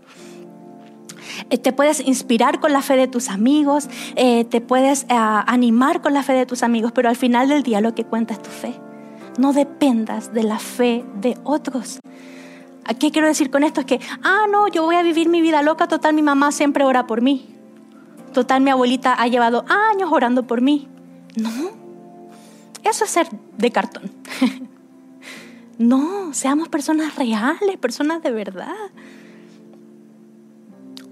[1.49, 6.01] Eh, te puedes inspirar con la fe de tus amigos, eh, te puedes eh, animar
[6.01, 8.41] con la fe de tus amigos, pero al final del día lo que cuenta es
[8.41, 8.79] tu fe.
[9.37, 11.99] No dependas de la fe de otros.
[12.99, 13.81] ¿Qué quiero decir con esto?
[13.81, 16.83] Es que, ah, no, yo voy a vivir mi vida loca, total, mi mamá siempre
[16.83, 17.47] ora por mí.
[18.33, 20.87] Total, mi abuelita ha llevado años orando por mí.
[21.35, 21.49] No,
[22.83, 23.27] eso es ser
[23.57, 24.11] de cartón.
[25.77, 28.91] no, seamos personas reales, personas de verdad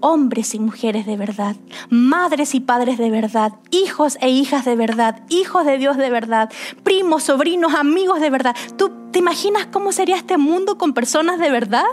[0.02, 1.56] hombres y mujeres de verdad,
[1.88, 6.50] madres y padres de verdad, hijos e hijas de verdad, hijos de Dios de verdad,
[6.82, 8.54] primos, sobrinos, amigos de verdad.
[8.76, 11.84] ¿Tú te imaginas cómo sería este mundo con personas de verdad?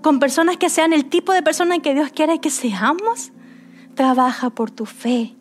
[0.00, 3.30] Con personas que sean el tipo de personas que Dios quiere que seamos.
[3.94, 5.34] Trabaja por tu fe.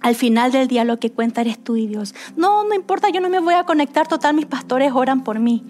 [0.00, 2.14] Al final del día lo que cuenta eres tú y Dios.
[2.34, 5.62] No, no importa, yo no me voy a conectar, total mis pastores oran por mí.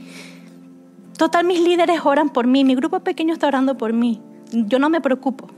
[1.19, 4.23] Total mis líderes oran por mí, mi grupo pequeño está orando por mí
[4.53, 5.49] yo no me preocupo.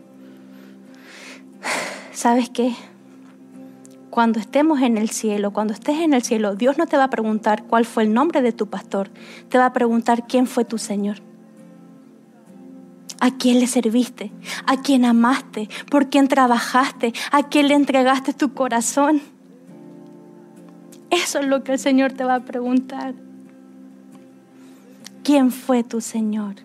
[2.13, 2.75] ¿Sabes qué?
[4.11, 7.11] Cuando estemos en el cielo, cuando estés en el cielo, Dios no te va a
[7.11, 9.09] preguntar cuál fue el nombre de tu pastor,
[9.49, 11.19] te va a preguntar quién fue tu Señor.
[13.21, 14.33] ¿A quién le serviste?
[14.67, 15.69] ¿A quién amaste?
[15.91, 17.15] ¿Por quién trabajaste?
[17.31, 19.23] ¿A quién le entregaste tu corazón?
[21.09, 23.15] Eso es lo que el Señor te va a preguntar.
[25.23, 26.57] ¿Quién fue tu Señor?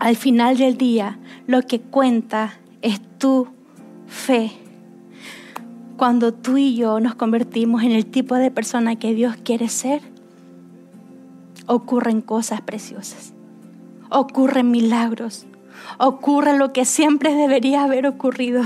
[0.00, 3.48] Al final del día lo que cuenta es tu
[4.08, 4.50] fe.
[5.96, 10.00] Cuando tú y yo nos convertimos en el tipo de persona que Dios quiere ser,
[11.66, 13.34] ocurren cosas preciosas,
[14.08, 15.46] ocurren milagros,
[15.98, 18.62] ocurre lo que siempre debería haber ocurrido.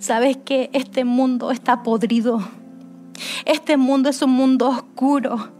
[0.00, 2.42] Sabes que este mundo está podrido.
[3.44, 5.50] Este mundo es un mundo oscuro,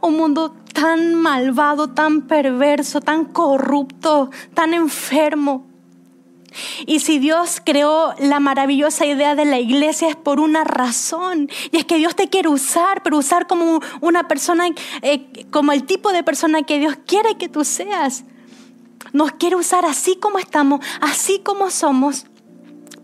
[0.00, 5.66] un mundo tan malvado, tan perverso, tan corrupto, tan enfermo.
[6.86, 11.48] Y si Dios creó la maravillosa idea de la iglesia es por una razón.
[11.72, 14.66] Y es que Dios te quiere usar, pero usar como una persona,
[15.02, 18.24] eh, como el tipo de persona que Dios quiere que tú seas.
[19.12, 22.26] Nos quiere usar así como estamos, así como somos,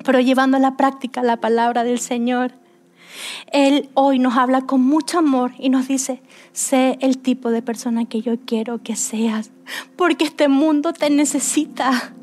[0.05, 2.60] pero llevando a la práctica la palabra del Señor.
[3.53, 8.05] Él hoy nos habla con mucho amor y nos dice, sé el tipo de persona
[8.05, 9.51] que yo quiero que seas,
[9.97, 12.15] porque este mundo te necesita.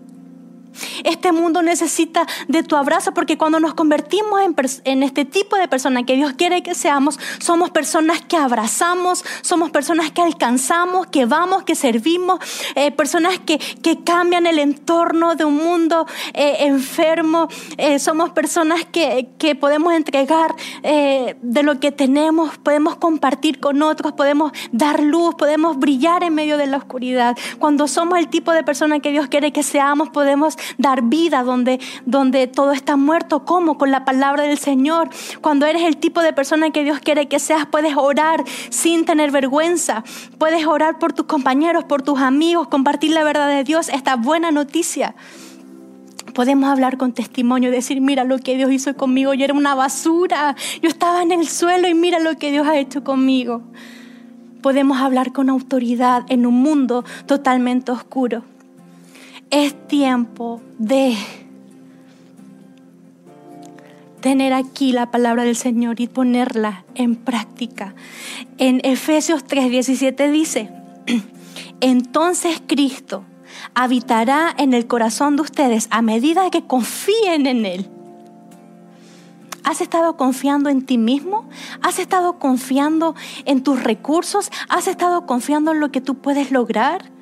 [1.04, 4.42] Este mundo necesita de tu abrazo porque cuando nos convertimos
[4.84, 9.72] en, este tipo de persona que Dios quiere que seamos, somos personas que abrazamos, somos
[9.72, 12.40] personas que alcanzamos, que vamos, que servimos,
[12.76, 13.58] eh, personas que,
[14.04, 17.48] cambian el entorno de un mundo eh, enfermo,
[17.78, 24.14] eh, somos personas que, que podemos entregar de lo que tenemos, podemos compartir con otros,
[24.14, 27.38] podemos dar luz, podemos brillar en medio de la oscuridad.
[27.60, 31.80] Cuando somos el tipo de persona que Dios quiere que seamos, podemos dar vida donde,
[32.06, 33.46] donde todo está muerto.
[33.46, 33.78] ¿Cómo?
[33.78, 35.10] Con la palabra del Señor.
[35.42, 39.32] Cuando eres el tipo de persona que Dios quiere que seas, puedes orar sin tener
[39.32, 40.04] vergüenza.
[40.38, 44.52] Puedes orar por tus compañeros, por tus amigos, compartir la verdad de Dios, esta buena
[44.52, 45.16] noticia
[46.38, 50.56] podemos hablar con testimonio, decir, mira lo que Dios hizo conmigo, yo era una basura,
[50.84, 53.64] yo estaba en el suelo y mira lo que Dios ha hecho conmigo.
[54.62, 58.44] Podemos hablar con autoridad en un mundo totalmente oscuro.
[59.50, 61.16] Es tiempo de
[64.20, 67.96] tener aquí la palabra del Señor y ponerla en práctica.
[68.58, 70.70] En Efesios 3:17 dice,
[71.80, 73.24] entonces Cristo
[73.74, 77.90] habitará en el corazón de ustedes a medida que confíen en Él.
[79.64, 81.48] ¿Has estado confiando en ti mismo?
[81.82, 84.50] ¿Has estado confiando en tus recursos?
[84.68, 87.17] ¿Has estado confiando en lo que tú puedes lograr?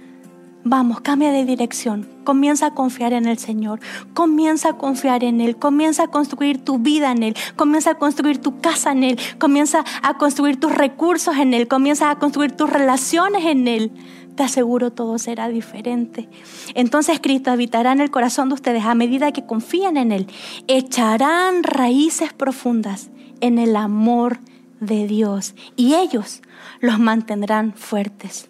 [0.67, 2.09] Vamos, cambia de dirección.
[2.23, 3.79] Comienza a confiar en el Señor.
[4.15, 5.57] Comienza a confiar en Él.
[5.57, 7.35] Comienza a construir tu vida en Él.
[7.55, 9.19] Comienza a construir tu casa en Él.
[9.37, 11.67] Comienza a construir tus recursos en Él.
[11.67, 13.91] Comienza a construir tus relaciones en Él.
[14.35, 16.29] Te aseguro todo será diferente.
[16.73, 20.25] Entonces Cristo habitará en el corazón de ustedes a medida que confían en Él.
[20.67, 24.39] Echarán raíces profundas en el amor
[24.79, 26.41] de Dios y ellos
[26.81, 28.49] los mantendrán fuertes.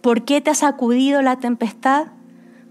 [0.00, 2.08] ¿Por qué te ha sacudido la tempestad?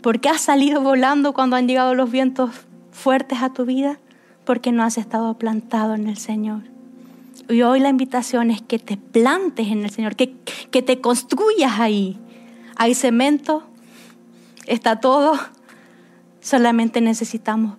[0.01, 2.51] ¿Por qué has salido volando cuando han llegado los vientos
[2.91, 3.99] fuertes a tu vida?
[4.45, 6.61] Porque no has estado plantado en el Señor.
[7.49, 10.35] Y hoy la invitación es que te plantes en el Señor, que,
[10.71, 12.17] que te construyas ahí.
[12.77, 13.63] Hay cemento,
[14.65, 15.37] está todo.
[16.41, 17.75] Solamente necesitamos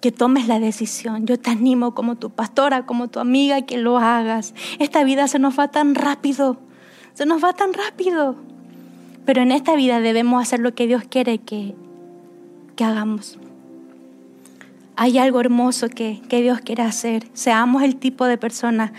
[0.00, 1.26] que tomes la decisión.
[1.26, 4.54] Yo te animo como tu pastora, como tu amiga, que lo hagas.
[4.78, 6.58] Esta vida se nos va tan rápido,
[7.14, 8.36] se nos va tan rápido.
[9.28, 11.74] Pero en esta vida debemos hacer lo que Dios quiere que,
[12.76, 13.38] que hagamos.
[14.96, 17.28] Hay algo hermoso que, que Dios quiere hacer.
[17.34, 18.94] Seamos el tipo de persona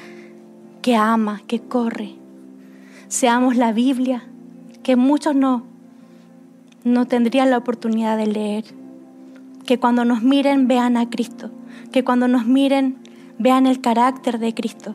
[0.83, 2.13] que ama, que corre.
[3.07, 4.21] Seamos la Biblia,
[4.83, 5.63] que muchos no,
[6.83, 8.65] no tendrían la oportunidad de leer.
[9.65, 11.49] Que cuando nos miren vean a Cristo.
[11.91, 12.99] Que cuando nos miren
[13.39, 14.93] vean el carácter de Cristo.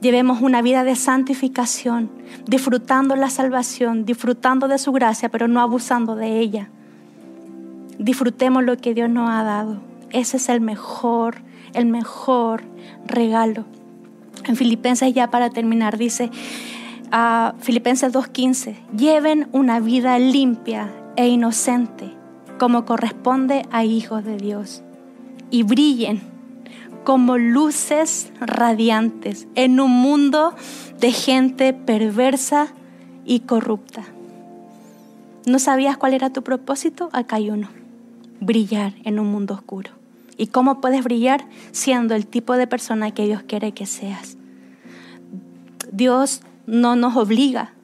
[0.00, 2.10] Llevemos una vida de santificación,
[2.46, 6.70] disfrutando la salvación, disfrutando de su gracia, pero no abusando de ella.
[7.98, 9.80] Disfrutemos lo que Dios nos ha dado.
[10.10, 11.42] Ese es el mejor,
[11.74, 12.62] el mejor
[13.06, 13.66] regalo.
[14.46, 16.30] En Filipenses ya para terminar dice,
[17.12, 22.10] a Filipenses 2.15, lleven una vida limpia e inocente
[22.58, 24.82] como corresponde a hijos de Dios
[25.50, 26.20] y brillen
[27.04, 30.54] como luces radiantes en un mundo
[30.98, 32.68] de gente perversa
[33.24, 34.04] y corrupta.
[35.46, 37.08] ¿No sabías cuál era tu propósito?
[37.12, 37.68] Acá hay uno,
[38.40, 39.90] brillar en un mundo oscuro.
[40.36, 44.36] ¿Y cómo puedes brillar siendo el tipo de persona que Dios quiere que seas?
[45.92, 47.74] Dios no nos obliga,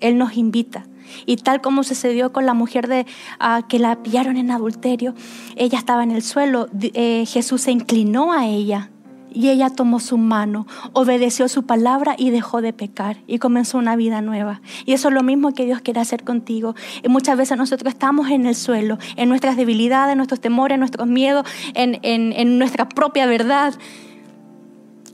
[0.00, 0.84] Él nos invita.
[1.26, 3.06] Y tal como sucedió con la mujer de,
[3.38, 5.14] ah, que la pillaron en adulterio,
[5.56, 8.90] ella estaba en el suelo, eh, Jesús se inclinó a ella
[9.32, 13.96] y ella tomó su mano, obedeció su palabra y dejó de pecar y comenzó una
[13.96, 14.60] vida nueva.
[14.84, 16.74] Y eso es lo mismo que Dios quiere hacer contigo.
[17.02, 20.80] Y muchas veces nosotros estamos en el suelo, en nuestras debilidades, en nuestros temores, en
[20.80, 23.74] nuestros miedos, en, en nuestra propia verdad.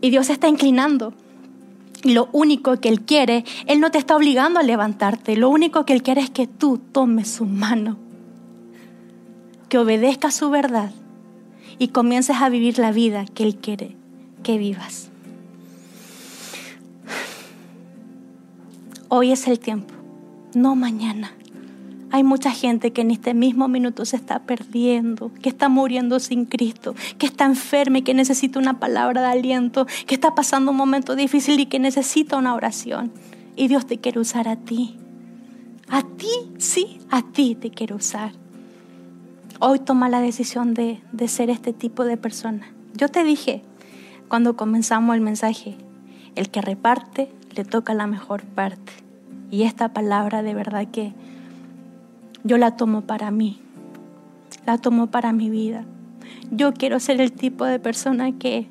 [0.01, 1.14] Y Dios se está inclinando
[2.05, 5.36] lo único que Él quiere, Él no te está obligando a levantarte.
[5.36, 7.96] Lo único que Él quiere es que tú tomes su mano,
[9.68, 10.92] que obedezcas su verdad
[11.78, 13.96] y comiences a vivir la vida que Él quiere
[14.42, 15.09] que vivas.
[19.09, 19.94] Hoy es el tiempo,
[20.55, 21.32] no mañana.
[22.14, 26.44] Hay mucha gente que en este mismo minuto se está perdiendo, que está muriendo sin
[26.44, 30.76] Cristo, que está enferma y que necesita una palabra de aliento, que está pasando un
[30.76, 33.10] momento difícil y que necesita una oración.
[33.56, 34.96] Y Dios te quiere usar a ti.
[35.88, 38.30] A ti, sí, a ti te quiere usar.
[39.58, 42.72] Hoy toma la decisión de, de ser este tipo de persona.
[42.96, 43.64] Yo te dije
[44.28, 45.76] cuando comenzamos el mensaje,
[46.36, 48.92] el que reparte le toca la mejor parte.
[49.50, 51.12] Y esta palabra de verdad que
[52.45, 53.59] yo la tomo para mí,
[54.66, 55.84] la tomo para mi vida.
[56.51, 58.68] Yo quiero ser el tipo de persona que,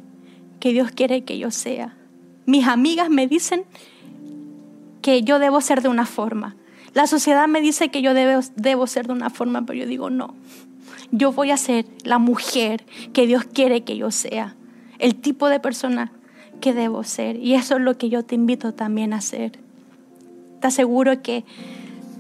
[0.59, 1.95] que Dios quiere que yo sea.
[2.45, 3.65] Mis amigas me dicen
[5.01, 6.55] que yo debo ser de una forma.
[6.93, 10.09] La sociedad me dice que yo debo, debo ser de una forma, pero yo digo
[10.09, 10.36] no.
[11.11, 14.55] Yo voy a ser la mujer que Dios quiere que yo sea.
[14.99, 16.11] El tipo de persona
[16.61, 17.38] que debo ser.
[17.38, 19.59] Y eso es lo que yo te invito también a hacer.
[20.61, 21.43] Te aseguro que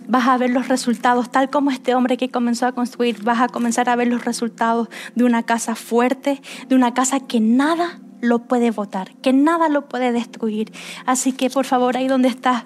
[0.07, 3.47] vas a ver los resultados, tal como este hombre que comenzó a construir, vas a
[3.47, 8.39] comenzar a ver los resultados de una casa fuerte, de una casa que nada lo
[8.39, 10.71] puede botar, que nada lo puede destruir.
[11.05, 12.65] Así que por favor, ahí donde estás,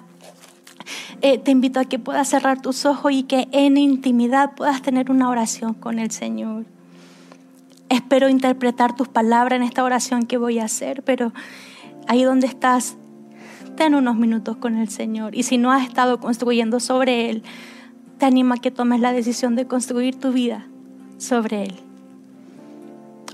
[1.20, 5.10] eh, te invito a que puedas cerrar tus ojos y que en intimidad puedas tener
[5.10, 6.64] una oración con el Señor.
[7.88, 11.32] Espero interpretar tus palabras en esta oración que voy a hacer, pero
[12.06, 12.96] ahí donde estás,
[13.78, 15.36] ten unos minutos con el Señor.
[15.36, 17.44] Y si no has estado construyendo sobre Él,
[18.18, 20.66] te animo a que tomes la decisión de construir tu vida
[21.16, 21.74] sobre Él.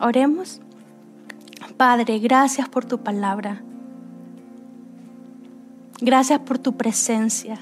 [0.03, 0.61] Oremos.
[1.79, 3.63] Padre, gracias por tu palabra.
[6.03, 7.59] Gracias por tu presencia.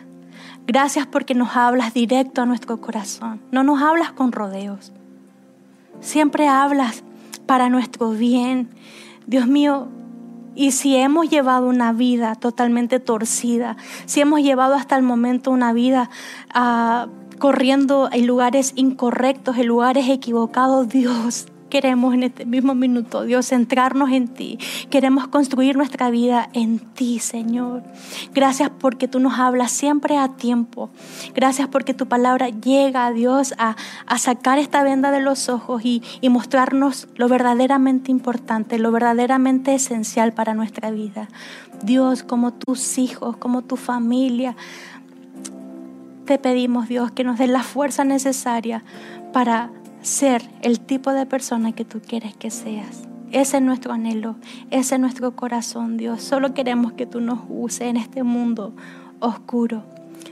[0.67, 3.41] Gracias porque nos hablas directo a nuestro corazón.
[3.53, 4.93] No nos hablas con rodeos.
[6.01, 7.05] Siempre hablas
[7.47, 8.71] para nuestro bien.
[9.29, 9.87] Dios mío,
[10.55, 13.77] y si hemos llevado una vida totalmente torcida,
[14.07, 16.11] si hemos llevado hasta el momento una vida
[16.53, 23.49] ah, corriendo en lugares incorrectos, en lugares equivocados, Dios, queremos en este mismo minuto, Dios,
[23.49, 24.59] centrarnos en ti.
[24.91, 27.83] Queremos construir nuestra vida en ti, Señor.
[28.35, 30.91] Gracias porque tú nos hablas siempre a tiempo.
[31.35, 33.77] Gracias porque tu palabra llega, Dios, a,
[34.19, 40.35] sacar esta venda de los ojos y, y mostrarnos lo verdaderamente importante, lo verdaderamente esencial
[40.35, 41.29] para nuestra vida.
[41.83, 44.57] Dios, como tus hijos, como tu familia,
[46.27, 48.85] te pedimos, Dios, que nos des la fuerza necesaria
[49.33, 49.71] para
[50.03, 53.05] ser el tipo de persona que tú quieres que seas.
[53.31, 54.37] Ese es nuestro anhelo,
[54.71, 56.23] ese es nuestro corazón, Dios.
[56.23, 58.75] Solo queremos que tú nos uses en este mundo
[59.21, 59.85] oscuro.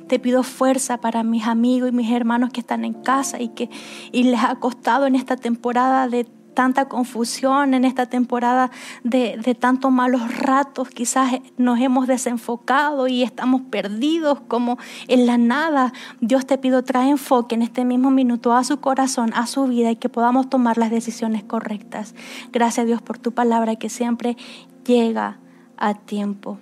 [0.07, 3.71] Te pido fuerza para mis amigos y mis hermanos que están en casa y que
[4.13, 6.27] y les ha costado en esta temporada de
[6.61, 8.71] tanta confusión, en esta temporada
[9.03, 10.91] de, tantos malos ratos.
[10.91, 14.77] Quizás nos hemos desenfocado y estamos perdidos como
[15.09, 15.95] en la nada.
[16.21, 19.91] Dios te pido, trae enfoque en este mismo minuto a su corazón, a su vida
[19.91, 22.15] y que podamos tomar las decisiones correctas.
[22.53, 24.37] Gracias Dios por tu palabra que siempre
[24.85, 25.39] llega
[25.79, 26.59] a tiempo.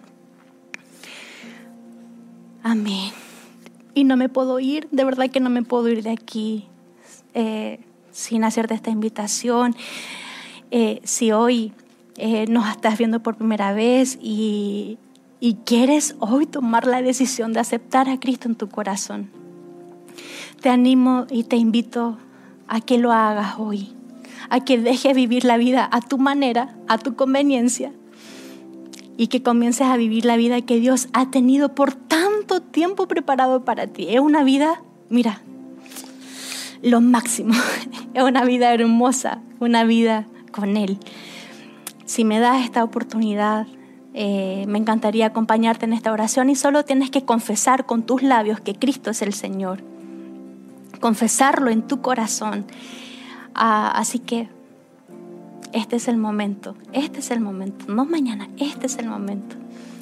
[2.62, 3.11] Amén.
[3.94, 6.68] Y no me puedo ir, de verdad que no me puedo ir de aquí
[7.34, 7.80] eh,
[8.18, 9.76] sin hacerte esta invitación.
[10.72, 11.72] Eh, si hoy
[12.16, 14.98] eh, nos estás viendo por primera vez y,
[15.38, 19.30] y quieres hoy tomar la decisión de aceptar a Cristo en tu corazón,
[20.60, 22.18] te animo y te invito
[22.66, 23.94] a que lo hagas hoy,
[24.50, 27.92] a que dejes vivir la vida a tu manera, a tu conveniencia,
[29.16, 33.64] y que comiences a vivir la vida que Dios ha tenido por tanto tiempo preparado
[33.64, 34.08] para ti.
[34.08, 35.40] Es una vida, mira,
[36.82, 37.54] lo máximo.
[38.14, 40.98] Es una vida hermosa, una vida con Él.
[42.04, 43.66] Si me das esta oportunidad,
[44.14, 48.60] eh, me encantaría acompañarte en esta oración y solo tienes que confesar con tus labios
[48.60, 49.84] que Cristo es el Señor.
[51.00, 52.64] Confesarlo en tu corazón.
[53.54, 54.48] Ah, así que
[55.72, 59.56] este es el momento, este es el momento, no mañana, este es el momento.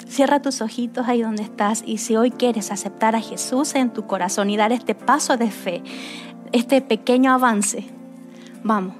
[0.08, 4.06] Cierra tus ojitos ahí donde estás y si hoy quieres aceptar a Jesús en tu
[4.06, 5.82] corazón y dar este paso de fe,
[6.56, 7.84] este pequeño avance,
[8.64, 8.94] vamos,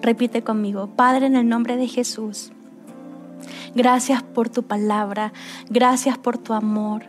[0.00, 2.50] repite conmigo, Padre en el nombre de Jesús,
[3.74, 5.34] gracias por tu palabra,
[5.68, 7.02] gracias por tu amor,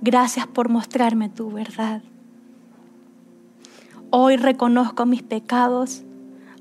[0.00, 2.02] gracias por mostrarme tu verdad.
[4.10, 6.02] Hoy reconozco mis pecados,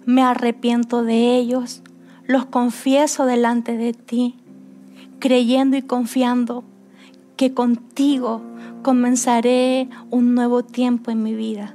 [0.05, 1.83] me arrepiento de ellos,
[2.25, 4.35] los confieso delante de ti,
[5.19, 6.63] creyendo y confiando
[7.37, 8.41] que contigo
[8.81, 11.73] comenzaré un nuevo tiempo en mi vida.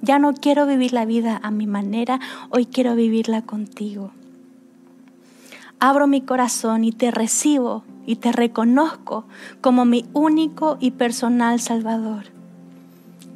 [0.00, 4.10] Ya no quiero vivir la vida a mi manera, hoy quiero vivirla contigo.
[5.80, 9.24] Abro mi corazón y te recibo y te reconozco
[9.60, 12.24] como mi único y personal Salvador.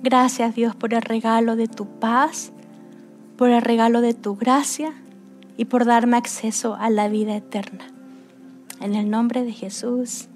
[0.02, 2.52] Gracias Dios por el regalo de tu paz,
[3.36, 4.92] por el regalo de tu gracia
[5.56, 7.84] y por darme acceso a la vida eterna.
[8.80, 10.28] En el nombre de Jesús.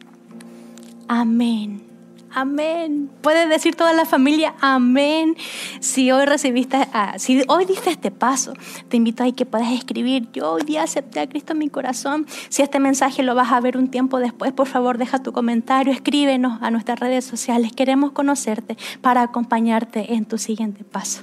[1.09, 1.96] Amén.
[2.35, 3.11] Amén.
[3.23, 5.37] Puede decir toda la familia, amén.
[5.81, 8.53] Si hoy recibiste, ah, si hoy diste este paso,
[8.89, 12.27] te invito a que puedas escribir, yo hoy día acepté a Cristo en mi corazón.
[12.49, 15.93] Si este mensaje lo vas a ver un tiempo después, por favor deja tu comentario,
[15.93, 17.73] escríbenos a nuestras redes sociales.
[17.73, 21.23] Queremos conocerte para acompañarte en tu siguiente paso.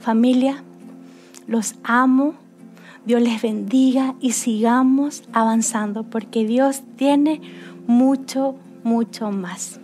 [0.00, 0.62] Familia,
[1.46, 2.34] los amo.
[3.04, 7.40] Dios les bendiga y sigamos avanzando porque Dios tiene
[7.86, 9.80] mucho, mucho más.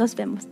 [0.00, 0.49] Nos vemos.